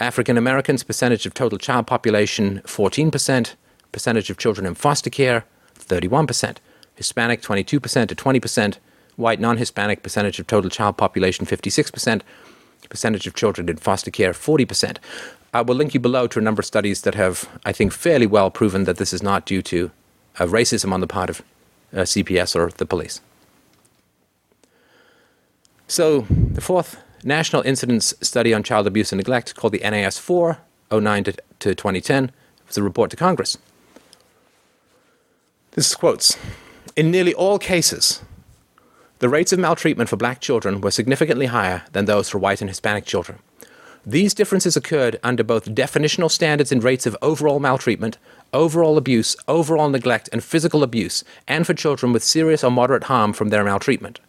African 0.00 0.38
Americans, 0.38 0.82
percentage 0.82 1.26
of 1.26 1.34
total 1.34 1.58
child 1.58 1.86
population, 1.86 2.62
14%. 2.64 3.54
Percentage 3.90 4.30
of 4.30 4.38
children 4.38 4.66
in 4.66 4.74
foster 4.74 5.10
care, 5.10 5.44
31%. 5.78 6.58
Hispanic, 6.94 7.42
22% 7.42 8.08
to 8.08 8.14
20%. 8.14 8.78
White 9.16 9.40
non 9.40 9.56
Hispanic, 9.56 10.02
percentage 10.02 10.38
of 10.38 10.46
total 10.46 10.70
child 10.70 10.96
population, 10.96 11.44
56% 11.44 12.22
percentage 12.88 13.26
of 13.26 13.34
children 13.34 13.68
in 13.68 13.76
foster 13.76 14.10
care 14.10 14.32
40%. 14.32 14.98
I 15.54 15.62
will 15.62 15.74
link 15.74 15.94
you 15.94 16.00
below 16.00 16.26
to 16.28 16.38
a 16.38 16.42
number 16.42 16.60
of 16.60 16.66
studies 16.66 17.02
that 17.02 17.14
have, 17.14 17.48
I 17.64 17.72
think, 17.72 17.92
fairly 17.92 18.26
well 18.26 18.50
proven 18.50 18.84
that 18.84 18.98
this 18.98 19.12
is 19.12 19.22
not 19.22 19.46
due 19.46 19.62
to 19.62 19.90
uh, 20.38 20.44
racism 20.44 20.92
on 20.92 21.00
the 21.00 21.06
part 21.06 21.30
of 21.30 21.42
uh, 21.92 21.98
CPS 22.00 22.54
or 22.54 22.70
the 22.70 22.86
police. 22.86 23.20
So, 25.86 26.26
the 26.28 26.60
fourth 26.60 26.98
National 27.24 27.62
Incidence 27.62 28.14
Study 28.20 28.52
on 28.52 28.62
Child 28.62 28.86
Abuse 28.86 29.10
and 29.10 29.18
Neglect, 29.18 29.54
called 29.54 29.72
the 29.72 29.90
NIS 29.90 30.18
4, 30.18 30.58
09 30.92 31.24
to, 31.24 31.32
to 31.32 31.74
2010, 31.74 32.30
was 32.66 32.76
a 32.76 32.82
report 32.82 33.10
to 33.10 33.16
Congress. 33.16 33.56
This 35.72 35.90
is 35.90 35.96
quotes. 35.96 36.36
In 36.94 37.10
nearly 37.10 37.34
all 37.34 37.58
cases, 37.58 38.22
the 39.18 39.28
rates 39.28 39.52
of 39.52 39.58
maltreatment 39.58 40.08
for 40.08 40.16
black 40.16 40.40
children 40.40 40.80
were 40.80 40.90
significantly 40.90 41.46
higher 41.46 41.82
than 41.92 42.04
those 42.04 42.28
for 42.28 42.38
white 42.38 42.60
and 42.60 42.70
Hispanic 42.70 43.04
children. 43.04 43.38
These 44.06 44.32
differences 44.32 44.76
occurred 44.76 45.18
under 45.22 45.42
both 45.42 45.74
definitional 45.74 46.30
standards 46.30 46.72
in 46.72 46.80
rates 46.80 47.04
of 47.04 47.16
overall 47.20 47.60
maltreatment, 47.60 48.16
overall 48.52 48.96
abuse, 48.96 49.36
overall 49.46 49.90
neglect, 49.90 50.28
and 50.32 50.42
physical 50.42 50.82
abuse, 50.82 51.24
and 51.46 51.66
for 51.66 51.74
children 51.74 52.12
with 52.12 52.22
serious 52.22 52.62
or 52.62 52.70
moderate 52.70 53.04
harm 53.04 53.32
from 53.32 53.48
their 53.48 53.64
maltreatment. 53.64 54.20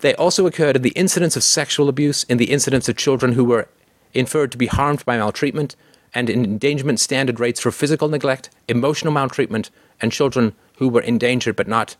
They 0.00 0.14
also 0.14 0.46
occurred 0.46 0.76
in 0.76 0.82
the 0.82 0.90
incidence 0.90 1.36
of 1.36 1.44
sexual 1.44 1.88
abuse, 1.88 2.24
in 2.24 2.38
the 2.38 2.50
incidence 2.50 2.88
of 2.88 2.96
children 2.96 3.32
who 3.32 3.44
were 3.44 3.68
inferred 4.14 4.50
to 4.52 4.58
be 4.58 4.66
harmed 4.66 5.04
by 5.04 5.18
maltreatment, 5.18 5.76
and 6.14 6.30
in 6.30 6.44
endangerment 6.44 6.98
standard 6.98 7.38
rates 7.38 7.60
for 7.60 7.70
physical 7.70 8.08
neglect, 8.08 8.48
emotional 8.68 9.12
maltreatment, 9.12 9.70
and 10.00 10.12
children 10.12 10.54
who 10.78 10.88
were 10.88 11.02
endangered 11.02 11.56
but 11.56 11.68
not 11.68 11.96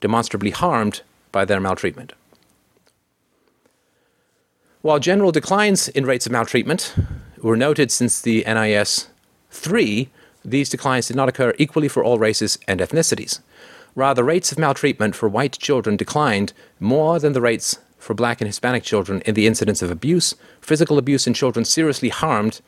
demonstrably 0.00 0.50
harmed 0.50 1.02
by 1.32 1.44
their 1.44 1.60
maltreatment. 1.60 2.12
While 4.82 5.00
general 5.00 5.32
declines 5.32 5.88
in 5.88 6.06
rates 6.06 6.26
of 6.26 6.32
maltreatment 6.32 6.94
were 7.42 7.56
noted 7.56 7.90
since 7.90 8.20
the 8.20 8.44
NIS 8.46 9.08
3, 9.50 10.08
these 10.44 10.70
declines 10.70 11.08
did 11.08 11.16
not 11.16 11.28
occur 11.28 11.52
equally 11.58 11.88
for 11.88 12.04
all 12.04 12.18
races 12.18 12.58
and 12.68 12.80
ethnicities. 12.80 13.40
Rather, 13.94 14.22
rates 14.22 14.52
of 14.52 14.58
maltreatment 14.58 15.16
for 15.16 15.28
white 15.28 15.58
children 15.58 15.96
declined 15.96 16.52
more 16.78 17.18
than 17.18 17.32
the 17.32 17.40
rates 17.40 17.78
for 17.98 18.14
black 18.14 18.40
and 18.40 18.46
Hispanic 18.46 18.84
children 18.84 19.20
in 19.22 19.34
the 19.34 19.46
incidence 19.46 19.82
of 19.82 19.90
abuse, 19.90 20.34
physical 20.60 20.98
abuse, 20.98 21.26
and 21.26 21.34
children 21.34 21.64
seriously 21.64 22.08
harmed 22.08 22.60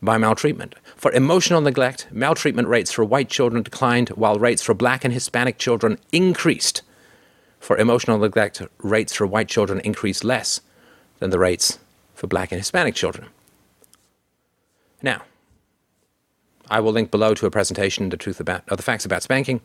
by 0.00 0.16
maltreatment. 0.16 0.76
For 0.94 1.10
emotional 1.12 1.60
neglect, 1.60 2.06
maltreatment 2.12 2.68
rates 2.68 2.92
for 2.92 3.04
white 3.04 3.28
children 3.28 3.62
declined, 3.64 4.10
while 4.10 4.38
rates 4.38 4.62
for 4.62 4.74
black 4.74 5.04
and 5.04 5.12
Hispanic 5.12 5.58
children 5.58 5.98
increased 6.12 6.82
for 7.66 7.76
emotional 7.78 8.16
neglect, 8.16 8.62
rates 8.78 9.12
for 9.12 9.26
white 9.26 9.48
children 9.48 9.80
increase 9.80 10.22
less 10.22 10.60
than 11.18 11.30
the 11.30 11.38
rates 11.38 11.80
for 12.14 12.28
black 12.28 12.52
and 12.52 12.60
Hispanic 12.60 12.94
children. 12.94 13.26
Now, 15.02 15.22
I 16.70 16.78
will 16.78 16.92
link 16.92 17.10
below 17.10 17.34
to 17.34 17.44
a 17.44 17.50
presentation, 17.50 18.08
the 18.10 18.16
truth 18.16 18.38
about, 18.38 18.62
of 18.68 18.76
the 18.76 18.84
facts 18.84 19.04
about 19.04 19.24
spanking, 19.24 19.60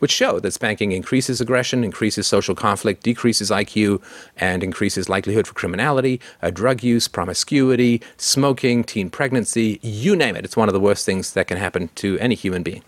which 0.00 0.10
show 0.10 0.40
that 0.40 0.52
spanking 0.52 0.90
increases 0.90 1.40
aggression, 1.40 1.84
increases 1.84 2.26
social 2.26 2.56
conflict, 2.56 3.04
decreases 3.04 3.52
IQ, 3.52 4.02
and 4.36 4.64
increases 4.64 5.08
likelihood 5.08 5.46
for 5.46 5.54
criminality, 5.54 6.20
uh, 6.42 6.50
drug 6.50 6.82
use, 6.82 7.06
promiscuity, 7.06 8.02
smoking, 8.16 8.82
teen 8.82 9.10
pregnancy, 9.10 9.78
you 9.80 10.16
name 10.16 10.34
it. 10.34 10.44
It's 10.44 10.56
one 10.56 10.68
of 10.68 10.72
the 10.72 10.80
worst 10.80 11.06
things 11.06 11.34
that 11.34 11.46
can 11.46 11.58
happen 11.58 11.88
to 11.94 12.18
any 12.18 12.34
human 12.34 12.64
being. 12.64 12.82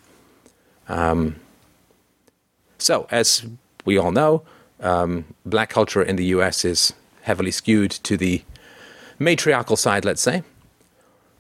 Um, 0.89 1.37
so, 2.79 3.07
as 3.13 3.47
we 3.85 3.97
all 3.97 4.11
know, 4.11 4.43
um, 4.81 5.25
black 5.45 5.71
culture 5.71 6.03
in 6.03 6.17
the 6.17 6.27
US 6.27 6.65
is 6.65 6.93
heavily 7.23 7.51
skewed 7.51 7.91
to 7.91 8.17
the 8.17 8.43
matriarchal 9.19 9.77
side, 9.77 10.05
let's 10.05 10.23
say. 10.23 10.43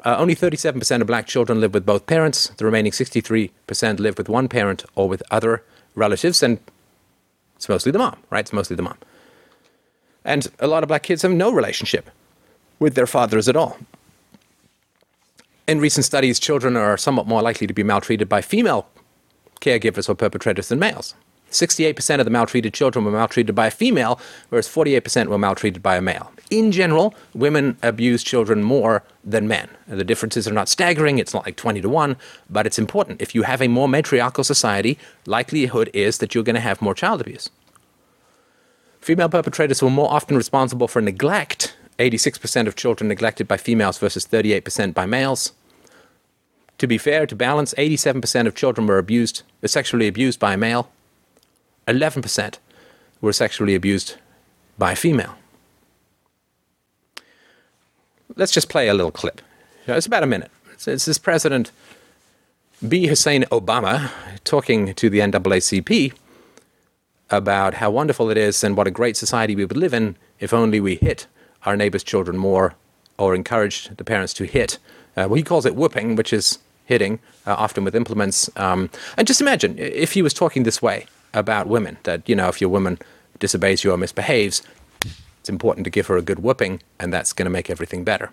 Uh, 0.05 0.17
only 0.19 0.37
37% 0.37 1.01
of 1.01 1.07
black 1.07 1.27
children 1.27 1.61
live 1.61 1.75
with 1.75 1.85
both 1.85 2.07
parents. 2.07 2.49
The 2.57 2.65
remaining 2.65 2.93
63% 2.93 3.99
live 3.99 4.19
with 4.19 4.29
one 4.29 4.49
parent 4.49 4.85
or 4.95 5.09
with 5.09 5.23
other 5.31 5.63
relatives, 5.95 6.43
and 6.43 6.61
it's 7.57 7.69
mostly 7.69 7.91
the 7.91 7.99
mom, 7.99 8.17
right? 8.31 8.41
It's 8.41 8.53
mostly 8.53 8.77
the 8.77 8.83
mom. 8.83 8.99
And 10.25 10.47
a 10.61 10.67
lot 10.67 10.83
of 10.83 10.89
black 10.89 11.03
kids 11.03 11.23
have 11.23 11.33
no 11.33 11.53
relationship 11.53 12.11
with 12.79 12.95
their 12.95 13.07
fathers 13.07 13.49
at 13.49 13.57
all. 13.57 13.79
In 15.67 15.81
recent 15.81 16.05
studies, 16.05 16.39
children 16.39 16.77
are 16.77 16.97
somewhat 16.97 17.27
more 17.27 17.43
likely 17.43 17.67
to 17.67 17.75
be 17.75 17.83
maltreated 17.83 18.29
by 18.29 18.41
female 18.41 18.87
caregivers 19.61 20.09
or 20.09 20.15
perpetrators 20.15 20.69
than 20.69 20.79
males. 20.79 21.15
68% 21.57 22.19
of 22.19 22.25
the 22.25 22.31
maltreated 22.31 22.75
children 22.75 23.05
were 23.05 23.11
maltreated 23.11 23.55
by 23.55 23.67
a 23.67 23.71
female, 23.71 24.21
whereas 24.49 24.69
48% 24.69 25.27
were 25.27 25.39
maltreated 25.39 25.83
by 25.83 25.97
a 25.97 26.03
male. 26.03 26.31
In 26.51 26.71
general, 26.71 27.15
women 27.35 27.77
abuse 27.83 28.23
children 28.23 28.63
more 28.63 29.03
than 29.25 29.49
men. 29.49 29.69
The 29.89 30.05
differences 30.05 30.47
are 30.47 30.53
not 30.53 30.69
staggering, 30.69 31.19
it's 31.19 31.35
not 31.35 31.45
like 31.47 31.57
20 31.57 31.81
to 31.81 31.89
1, 31.89 32.17
but 32.49 32.67
it's 32.67 32.79
important. 32.79 33.21
If 33.21 33.35
you 33.35 33.43
have 33.43 33.61
a 33.61 33.69
more 33.69 33.89
matriarchal 33.89 34.45
society, 34.45 34.99
likelihood 35.27 35.91
is 35.93 36.19
that 36.19 36.35
you're 36.35 36.45
going 36.45 36.55
to 36.55 36.61
have 36.61 36.81
more 36.81 36.95
child 36.95 37.21
abuse. 37.21 37.51
Female 39.01 39.29
perpetrators 39.29 39.83
were 39.83 39.91
more 39.91 40.13
often 40.13 40.37
responsible 40.37 40.89
for 40.89 41.01
neglect 41.01 41.77
86% 41.99 42.67
of 42.67 42.77
children 42.77 43.09
neglected 43.09 43.49
by 43.49 43.57
females 43.57 43.99
versus 43.99 44.27
38% 44.27 44.95
by 44.95 45.07
males. 45.07 45.53
To 46.79 46.87
be 46.87 46.99
fair, 46.99 47.27
to 47.27 47.35
balance, 47.35 47.73
87% 47.75 48.47
of 48.47 48.55
children 48.55 48.87
were 48.87 48.99
abused, 48.99 49.43
sexually 49.65 50.09
abused 50.09 50.39
by 50.39 50.55
a 50.55 50.59
male, 50.59 50.91
11% 51.87 52.59
were 53.21 53.33
sexually 53.33 53.75
abused 53.75 54.17
by 54.79 54.93
a 54.93 54.97
female. 54.97 55.35
Let's 58.35 58.53
just 58.53 58.69
play 58.69 58.89
a 58.89 58.95
little 58.95 59.13
clip. 59.13 59.41
It's 59.87 60.07
about 60.07 60.23
a 60.23 60.27
minute. 60.27 60.51
It's, 60.73 61.05
this 61.05 61.19
president 61.19 61.71
B. 62.87 63.07
Hussein 63.07 63.45
Obama 63.45 64.11
talking 64.45 64.93
to 64.95 65.09
the 65.09 65.21
NAACP 65.21 66.13
about 67.31 67.75
how 67.75 67.91
wonderful 67.91 68.31
it 68.31 68.37
is 68.37 68.63
and 68.63 68.77
what 68.77 68.87
a 68.87 68.91
great 68.91 69.17
society 69.17 69.57
we 69.57 69.65
would 69.65 69.77
live 69.77 69.95
in 69.95 70.17
if 70.39 70.53
only 70.53 70.81
we 70.81 70.97
hit 70.97 71.27
our 71.65 71.77
neighbors' 71.77 72.05
children 72.05 72.37
more 72.37 72.75
or 73.19 73.35
encouraged 73.35 73.97
the 73.97 74.05
parents 74.05 74.35
to 74.35 74.45
hit. 74.45 74.79
Uh, 75.17 75.27
well, 75.29 75.35
he 75.35 75.43
calls 75.43 75.65
it 75.65 75.75
whooping, 75.75 76.17
which 76.17 76.33
is 76.33 76.59
hitting, 76.85 77.19
uh, 77.47 77.55
often 77.55 77.85
with 77.85 77.97
implements. 77.97 78.51
Um, 78.57 78.91
and 79.17 79.27
just 79.27 79.41
imagine 79.41 79.79
if 79.79 80.13
he 80.13 80.23
was 80.23 80.35
talking 80.35 80.65
this 80.65 80.83
way 80.83 81.07
about 81.37 81.69
women 81.69 81.99
that, 82.03 82.29
you 82.29 82.35
know, 82.35 82.49
if 82.49 82.61
your 82.61 82.71
woman 82.71 82.99
disobeys 83.39 83.85
you 83.85 83.93
or 83.93 83.97
misbehaves, 83.97 84.63
it's 85.39 85.49
important 85.49 85.85
to 85.85 85.91
give 85.91 86.09
her 86.09 86.17
a 86.17 86.23
good 86.23 86.41
whooping, 86.41 86.83
and 86.99 87.13
that's 87.13 87.33
going 87.33 87.45
to 87.45 87.51
make 87.51 87.71
everything 87.71 88.03
better. 88.03 88.31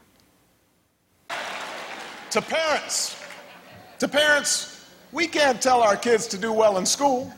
To 2.31 2.41
parents, 2.41 3.15
to 3.99 4.07
parents, 4.07 4.89
we 5.11 5.27
can't 5.27 5.61
tell 5.61 5.83
our 5.83 5.95
kids 5.95 6.25
to 6.27 6.37
do 6.37 6.51
well 6.51 6.77
in 6.77 6.85
school 6.85 7.31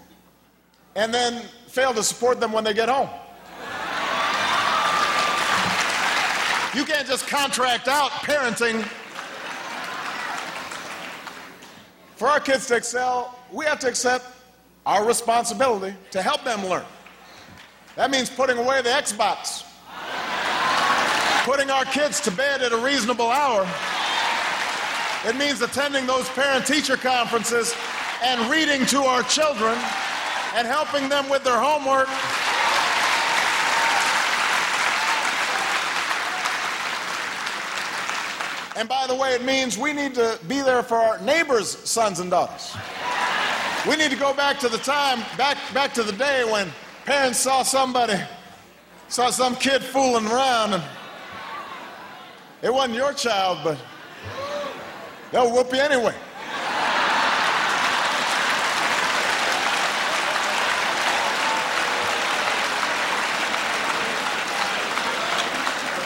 and 0.95 1.13
then 1.13 1.41
fail 1.67 1.93
to 1.93 2.03
support 2.03 2.39
them 2.39 2.53
when 2.53 2.63
they 2.63 2.73
get 2.73 2.87
home. 2.87 3.09
You 6.73 6.85
can't 6.85 7.07
just 7.07 7.27
contract 7.27 7.87
out 7.87 8.11
parenting. 8.11 8.83
For 12.15 12.29
our 12.29 12.39
kids 12.39 12.67
to 12.67 12.75
excel, 12.75 13.37
we 13.51 13.65
have 13.65 13.79
to 13.79 13.87
accept 13.87 14.34
our 14.85 15.05
responsibility 15.05 15.95
to 16.11 16.21
help 16.21 16.43
them 16.43 16.65
learn. 16.65 16.85
That 17.95 18.11
means 18.11 18.29
putting 18.29 18.57
away 18.57 18.81
the 18.81 18.89
Xbox, 18.89 19.63
putting 21.45 21.69
our 21.69 21.85
kids 21.85 22.19
to 22.21 22.31
bed 22.31 22.61
at 22.61 22.71
a 22.71 22.77
reasonable 22.77 23.29
hour. 23.29 23.67
It 25.25 25.35
means 25.37 25.61
attending 25.61 26.05
those 26.05 26.29
parent 26.29 26.67
teacher 26.67 26.97
conferences 26.97 27.75
and 28.23 28.49
reading 28.51 28.85
to 28.87 28.99
our 28.99 29.23
children 29.23 29.77
and 30.53 30.67
helping 30.67 31.09
them 31.09 31.29
with 31.29 31.43
their 31.43 31.59
homework. 31.59 32.07
And 38.77 38.89
by 38.89 39.07
the 39.07 39.15
way, 39.15 39.33
it 39.33 39.43
means 39.43 39.77
we 39.77 39.93
need 39.93 40.13
to 40.15 40.37
be 40.47 40.61
there 40.61 40.83
for 40.83 40.97
our 40.97 41.17
neighbors' 41.21 41.69
sons 41.69 42.19
and 42.19 42.29
daughters. 42.29 42.75
We 43.87 43.95
need 43.95 44.09
to 44.09 44.17
go 44.17 44.33
back 44.33 44.57
to 44.61 44.69
the 44.69 44.79
time, 44.79 45.19
back, 45.37 45.57
back 45.71 45.93
to 45.93 46.01
the 46.01 46.11
day 46.13 46.43
when 46.43 46.71
parents 47.05 47.37
saw 47.37 47.61
somebody, 47.61 48.19
saw 49.09 49.29
some 49.29 49.55
kid 49.55 49.83
fooling 49.83 50.25
around, 50.25 50.73
and 50.73 50.83
it 52.63 52.73
wasn't 52.73 52.95
your 52.95 53.13
child, 53.13 53.59
but 53.63 53.77
they'll 55.31 55.51
whoop 55.51 55.71
you 55.71 55.79
anyway. 55.79 56.15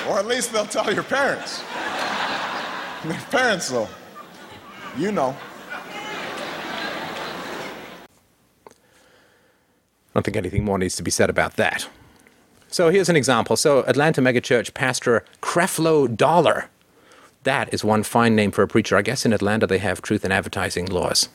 Or 0.09 0.19
at 0.19 0.25
least 0.25 0.51
they'll 0.51 0.65
tell 0.65 0.93
your 0.93 1.03
parents. 1.03 1.59
Their 3.05 3.21
parents, 3.31 3.69
though, 3.69 3.87
you 4.97 5.13
know. 5.13 5.33
Don't 10.19 10.25
think 10.25 10.35
anything 10.35 10.65
more 10.65 10.77
needs 10.77 10.97
to 10.97 11.03
be 11.03 11.11
said 11.11 11.29
about 11.29 11.55
that. 11.55 11.87
So 12.67 12.89
here's 12.89 13.07
an 13.07 13.15
example. 13.15 13.55
So 13.55 13.83
Atlanta 13.87 14.21
megachurch 14.21 14.73
pastor 14.73 15.23
Creflo 15.41 16.13
Dollar. 16.13 16.69
That 17.43 17.73
is 17.73 17.85
one 17.85 18.03
fine 18.03 18.35
name 18.35 18.51
for 18.51 18.61
a 18.61 18.67
preacher. 18.67 18.97
I 18.97 19.01
guess 19.01 19.25
in 19.25 19.31
Atlanta 19.31 19.65
they 19.65 19.77
have 19.77 20.01
truth 20.01 20.25
in 20.25 20.33
advertising 20.33 20.87
laws. 20.87 21.29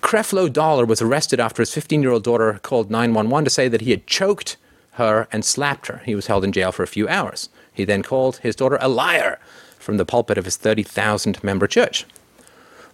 Creflo 0.00 0.50
Dollar 0.50 0.86
was 0.86 1.02
arrested 1.02 1.40
after 1.40 1.60
his 1.60 1.74
15 1.74 2.00
year 2.00 2.10
old 2.10 2.24
daughter 2.24 2.58
called 2.62 2.90
911 2.90 3.44
to 3.44 3.50
say 3.50 3.68
that 3.68 3.82
he 3.82 3.90
had 3.90 4.06
choked 4.06 4.56
her 4.92 5.28
and 5.30 5.44
slapped 5.44 5.88
her. 5.88 6.00
He 6.06 6.14
was 6.14 6.28
held 6.28 6.42
in 6.42 6.52
jail 6.52 6.72
for 6.72 6.82
a 6.82 6.86
few 6.86 7.06
hours. 7.06 7.50
He 7.70 7.84
then 7.84 8.02
called 8.02 8.38
his 8.38 8.56
daughter 8.56 8.78
a 8.80 8.88
liar 8.88 9.38
from 9.78 9.98
the 9.98 10.06
pulpit 10.06 10.38
of 10.38 10.46
his 10.46 10.56
30,000 10.56 11.44
member 11.44 11.66
church. 11.66 12.06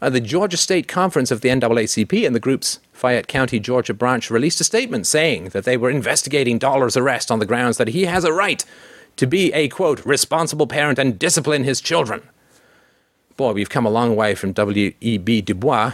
Uh, 0.01 0.09
the 0.09 0.21
Georgia 0.21 0.57
State 0.57 0.87
Conference 0.87 1.31
of 1.31 1.41
the 1.41 1.49
NAACP 1.49 2.25
and 2.25 2.35
the 2.35 2.41
group's 2.41 2.79
Fayette 2.93 3.27
County, 3.27 3.59
Georgia 3.59 3.95
branch 3.95 4.31
released 4.31 4.61
a 4.61 4.65
statement 4.65 5.07
saying 5.07 5.51
that 5.51 5.65
they 5.65 5.77
were 5.77 5.91
investigating 5.91 6.59
Dollar's 6.59 6.97
arrest 6.97 7.31
on 7.31 7.41
the 7.41 7.47
grounds 7.47 7.79
that 7.79 7.89
he 7.89 8.05
has 8.05 8.25
a 8.25 8.33
right 8.33 8.65
to 9.17 9.27
be 9.27 9.53
a, 9.53 9.69
quote, 9.69 10.05
responsible 10.07 10.69
parent 10.69 10.99
and 10.99 11.19
discipline 11.19 11.65
his 11.65 11.81
children. 11.81 12.23
Boy, 13.37 13.53
we've 13.53 13.71
come 13.71 13.87
a 13.87 13.91
long 13.91 14.15
way 14.15 14.35
from 14.35 14.53
W.E.B. 14.53 15.41
Du 15.43 15.55
Bois, 15.55 15.93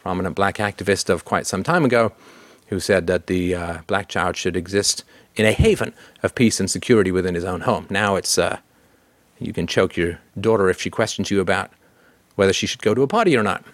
prominent 0.00 0.36
black 0.36 0.56
activist 0.56 1.08
of 1.08 1.24
quite 1.24 1.46
some 1.46 1.62
time 1.62 1.84
ago, 1.84 2.12
who 2.68 2.78
said 2.78 3.06
that 3.08 3.26
the 3.26 3.54
uh, 3.54 3.78
black 3.86 4.08
child 4.08 4.36
should 4.36 4.56
exist 4.56 5.04
in 5.34 5.44
a 5.44 5.52
haven 5.52 5.92
of 6.22 6.34
peace 6.34 6.60
and 6.60 6.70
security 6.70 7.10
within 7.10 7.34
his 7.34 7.44
own 7.44 7.62
home. 7.62 7.86
Now 7.90 8.14
it's 8.14 8.38
uh, 8.38 8.58
you 9.38 9.52
can 9.52 9.66
choke 9.66 9.96
your 9.96 10.20
daughter 10.40 10.68
if 10.70 10.80
she 10.80 10.90
questions 10.90 11.30
you 11.30 11.40
about 11.40 11.70
whether 12.36 12.52
she 12.52 12.66
should 12.66 12.82
go 12.82 12.94
to 12.94 13.02
a 13.02 13.06
party 13.06 13.36
or 13.36 13.42
not. 13.42 13.64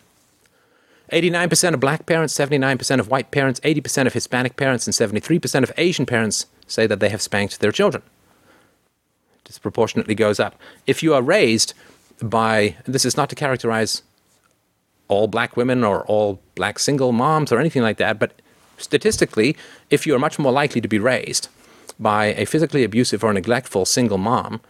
89% 1.13 1.75
of 1.75 1.81
black 1.81 2.07
parents, 2.07 2.39
79% 2.39 3.01
of 3.01 3.09
white 3.09 3.31
parents, 3.31 3.61
80% 3.61 4.07
of 4.07 4.13
Hispanic 4.13 4.57
parents, 4.57 4.87
and 4.87 4.95
73% 4.95 5.63
of 5.63 5.73
Asian 5.77 6.07
parents 6.07 6.47
say 6.67 6.87
that 6.87 7.01
they 7.01 7.09
have 7.09 7.23
spanked 7.23 7.61
their 7.61 7.73
children. 7.73 8.03
Disproportionately 9.45 10.15
goes 10.15 10.39
up. 10.39 10.55
If 10.87 11.03
you 11.03 11.13
are 11.15 11.23
raised 11.23 11.75
by, 12.23 12.77
this 12.85 13.05
is 13.05 13.17
not 13.17 13.29
to 13.31 13.35
characterize 13.35 14.03
all 15.09 15.27
black 15.27 15.57
women 15.57 15.83
or 15.83 16.05
all 16.07 16.41
black 16.55 16.79
single 16.79 17.11
moms 17.11 17.51
or 17.51 17.59
anything 17.59 17.83
like 17.83 17.97
that, 17.97 18.21
but 18.21 18.41
statistically, 18.79 19.57
if 19.91 20.07
you 20.07 20.15
are 20.15 20.21
much 20.21 20.39
more 20.39 20.53
likely 20.53 20.81
to 20.81 20.89
be 20.89 21.01
raised 21.01 21.49
by 21.99 22.27
a 22.27 22.47
physically 22.47 22.85
abusive 22.85 23.25
or 23.25 23.33
neglectful 23.33 23.85
single 23.85 24.19
mom, 24.19 24.61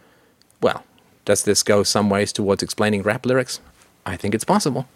well, 0.61 0.83
does 1.25 1.43
this 1.43 1.61
go 1.61 1.83
some 1.83 2.09
ways 2.09 2.33
towards 2.33 2.63
explaining 2.63 3.03
rap 3.03 3.25
lyrics? 3.25 3.59
I 4.05 4.17
think 4.17 4.33
it's 4.33 4.43
possible. 4.43 4.87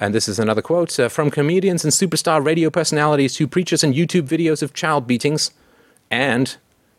And 0.00 0.14
this 0.14 0.28
is 0.28 0.38
another 0.38 0.62
quote 0.62 0.98
uh, 1.00 1.08
from 1.08 1.30
comedians 1.30 1.84
and 1.84 1.92
superstar 1.92 2.44
radio 2.44 2.70
personalities 2.70 3.34
to 3.36 3.48
preachers 3.48 3.82
and 3.82 3.94
YouTube 3.94 4.28
videos 4.28 4.62
of 4.62 4.72
child 4.72 5.06
beatings. 5.06 5.50
And 6.10 6.56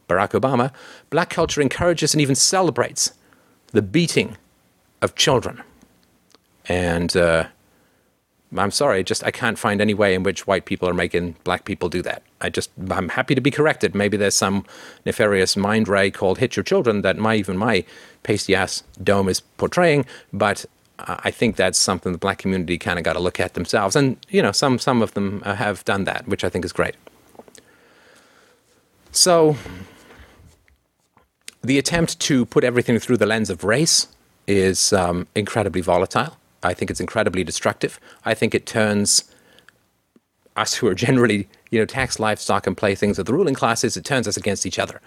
Barack 0.10 0.32
Obama, 0.40 0.74
black 1.10 1.30
culture 1.30 1.62
encourages 1.62 2.14
and 2.14 2.22
even 2.22 2.36
celebrates 2.36 3.14
the 3.72 3.82
beating 3.82 4.38
of 5.02 5.16
children. 5.16 5.62
And 6.66 7.16
uh, 7.16 7.48
I'm 8.58 8.72
sorry, 8.72 9.04
just 9.04 9.24
I 9.24 9.32
can't 9.32 9.60
find 9.60 9.80
any 9.80 9.94
way 9.94 10.16
in 10.16 10.24
which 10.24 10.48
white 10.48 10.66
people 10.66 10.90
are 10.90 10.94
making 10.94 11.36
black 11.44 11.66
people 11.66 11.88
do 11.88 12.02
that. 12.02 12.24
I 12.42 12.50
just 12.50 12.72
I'm 12.90 13.10
happy 13.10 13.36
to 13.36 13.42
be 13.42 13.52
corrected. 13.52 13.94
Maybe 13.94 14.18
there's 14.18 14.36
some 14.36 14.66
nefarious 15.06 15.56
mind 15.56 15.88
ray 15.88 16.10
called 16.10 16.40
"hit 16.40 16.56
your 16.56 16.64
children" 16.64 17.02
that 17.04 17.18
my 17.18 17.36
even 17.36 17.58
my 17.58 17.86
pasty 18.24 18.56
ass 18.56 18.84
dome 19.04 19.30
is 19.30 19.42
portraying, 19.42 20.06
but 20.34 20.66
I 20.98 21.32
think 21.32 21.56
that's 21.56 21.78
something 21.78 22.12
the 22.12 22.18
black 22.18 22.40
community 22.40 22.78
kind 22.78 22.98
of 22.98 23.06
got 23.06 23.14
to 23.14 23.20
look 23.20 23.40
at 23.40 23.54
themselves, 23.54 23.96
and 23.96 24.18
you 24.30 24.42
know 24.42 24.52
some 24.52 24.80
some 24.80 25.02
of 25.02 25.14
them 25.14 25.44
uh, 25.46 25.56
have 25.56 25.86
done 25.86 26.06
that, 26.06 26.28
which 26.28 26.44
I 26.44 26.50
think 26.50 26.66
is 26.66 26.74
great. 26.74 26.96
So 29.12 29.56
the 31.62 31.78
attempt 31.78 32.20
to 32.22 32.46
put 32.46 32.64
everything 32.64 33.00
through 33.00 33.18
the 33.18 33.26
lens 33.26 33.50
of 33.50 33.64
race 33.64 34.08
is 34.48 34.92
um, 34.94 35.28
incredibly 35.36 35.82
volatile. 35.82 36.38
I 36.64 36.74
think 36.74 36.92
it's 36.92 37.00
incredibly 37.00 37.44
destructive. 37.44 38.00
I 38.26 38.34
think 38.34 38.54
it 38.54 38.66
turns 38.66 39.24
us 40.56 40.76
who 40.76 40.88
are 40.88 40.96
generally, 40.96 41.48
you 41.72 41.80
know, 41.80 41.86
tax 41.86 42.20
livestock 42.20 42.68
and 42.68 42.76
playthings 42.76 43.18
of 43.18 43.26
the 43.26 43.34
ruling 43.34 43.56
classes, 43.56 43.96
it 43.96 44.04
turns 44.04 44.28
us 44.28 44.38
against 44.38 44.66
each 44.66 44.80
other. 44.80 45.02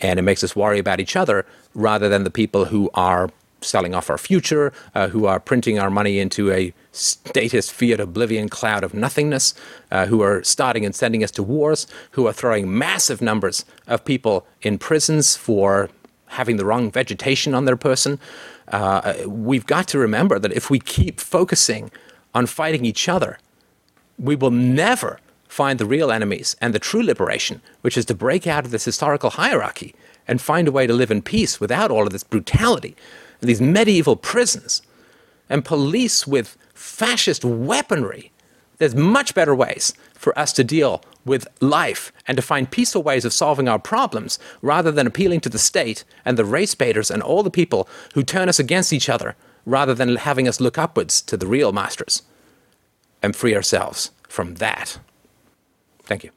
And 0.00 0.18
it 0.18 0.22
makes 0.22 0.42
us 0.42 0.56
worry 0.56 0.78
about 0.78 1.00
each 1.00 1.16
other 1.16 1.46
rather 1.74 2.08
than 2.08 2.24
the 2.24 2.30
people 2.30 2.66
who 2.66 2.90
are 2.94 3.30
selling 3.62 3.94
off 3.94 4.10
our 4.10 4.18
future, 4.18 4.72
uh, 4.94 5.08
who 5.08 5.26
are 5.26 5.40
printing 5.40 5.78
our 5.78 5.90
money 5.90 6.18
into 6.18 6.50
a 6.52 6.72
statist 6.92 7.72
fiat 7.72 8.00
oblivion 8.00 8.48
cloud 8.48 8.84
of 8.84 8.94
nothingness, 8.94 9.54
uh, 9.90 10.06
who 10.06 10.20
are 10.20 10.42
starting 10.42 10.84
and 10.84 10.94
sending 10.94 11.24
us 11.24 11.30
to 11.30 11.42
wars, 11.42 11.86
who 12.12 12.26
are 12.26 12.32
throwing 12.32 12.76
massive 12.78 13.20
numbers 13.20 13.64
of 13.86 14.04
people 14.04 14.46
in 14.62 14.78
prisons 14.78 15.36
for 15.36 15.88
having 16.26 16.56
the 16.56 16.64
wrong 16.64 16.90
vegetation 16.90 17.54
on 17.54 17.64
their 17.64 17.76
person. 17.76 18.18
Uh, 18.68 19.14
we've 19.26 19.66
got 19.66 19.88
to 19.88 19.98
remember 19.98 20.38
that 20.38 20.52
if 20.52 20.70
we 20.70 20.78
keep 20.78 21.20
focusing 21.20 21.90
on 22.34 22.46
fighting 22.46 22.84
each 22.84 23.08
other, 23.08 23.38
we 24.18 24.36
will 24.36 24.50
never 24.50 25.20
find 25.48 25.78
the 25.78 25.86
real 25.86 26.10
enemies 26.10 26.56
and 26.60 26.74
the 26.74 26.78
true 26.78 27.02
liberation, 27.02 27.60
which 27.80 27.96
is 27.96 28.04
to 28.06 28.14
break 28.14 28.46
out 28.46 28.64
of 28.64 28.70
this 28.70 28.84
historical 28.84 29.30
hierarchy 29.30 29.94
and 30.26 30.40
find 30.40 30.66
a 30.66 30.72
way 30.72 30.86
to 30.86 30.92
live 30.92 31.10
in 31.10 31.22
peace 31.22 31.60
without 31.60 31.90
all 31.90 32.06
of 32.06 32.12
this 32.12 32.24
brutality, 32.24 32.96
these 33.40 33.60
medieval 33.60 34.16
prisons, 34.16 34.82
and 35.48 35.64
police 35.64 36.26
with 36.26 36.58
fascist 36.74 37.44
weaponry. 37.44 38.32
There's 38.78 38.94
much 38.94 39.34
better 39.34 39.54
ways 39.54 39.94
for 40.14 40.36
us 40.38 40.52
to 40.54 40.64
deal 40.64 41.02
with 41.26 41.46
life 41.60 42.12
and 42.26 42.36
to 42.36 42.42
find 42.42 42.70
peaceful 42.70 43.02
ways 43.02 43.26
of 43.26 43.32
solving 43.32 43.68
our 43.68 43.78
problems 43.78 44.38
rather 44.62 44.90
than 44.90 45.06
appealing 45.06 45.40
to 45.40 45.50
the 45.50 45.58
state 45.58 46.04
and 46.24 46.38
the 46.38 46.44
race 46.44 46.74
baiters 46.74 47.10
and 47.10 47.22
all 47.22 47.42
the 47.42 47.50
people 47.50 47.88
who 48.14 48.22
turn 48.22 48.48
us 48.48 48.58
against 48.58 48.92
each 48.92 49.10
other 49.10 49.36
rather 49.66 49.92
than 49.92 50.16
having 50.16 50.48
us 50.48 50.60
look 50.60 50.78
upwards 50.78 51.20
to 51.20 51.36
the 51.36 51.46
real 51.46 51.72
masters 51.72 52.22
and 53.22 53.34
free 53.34 53.54
ourselves 53.54 54.12
from 54.28 54.54
that. 54.54 54.98
Thank 56.04 56.24
you. 56.24 56.30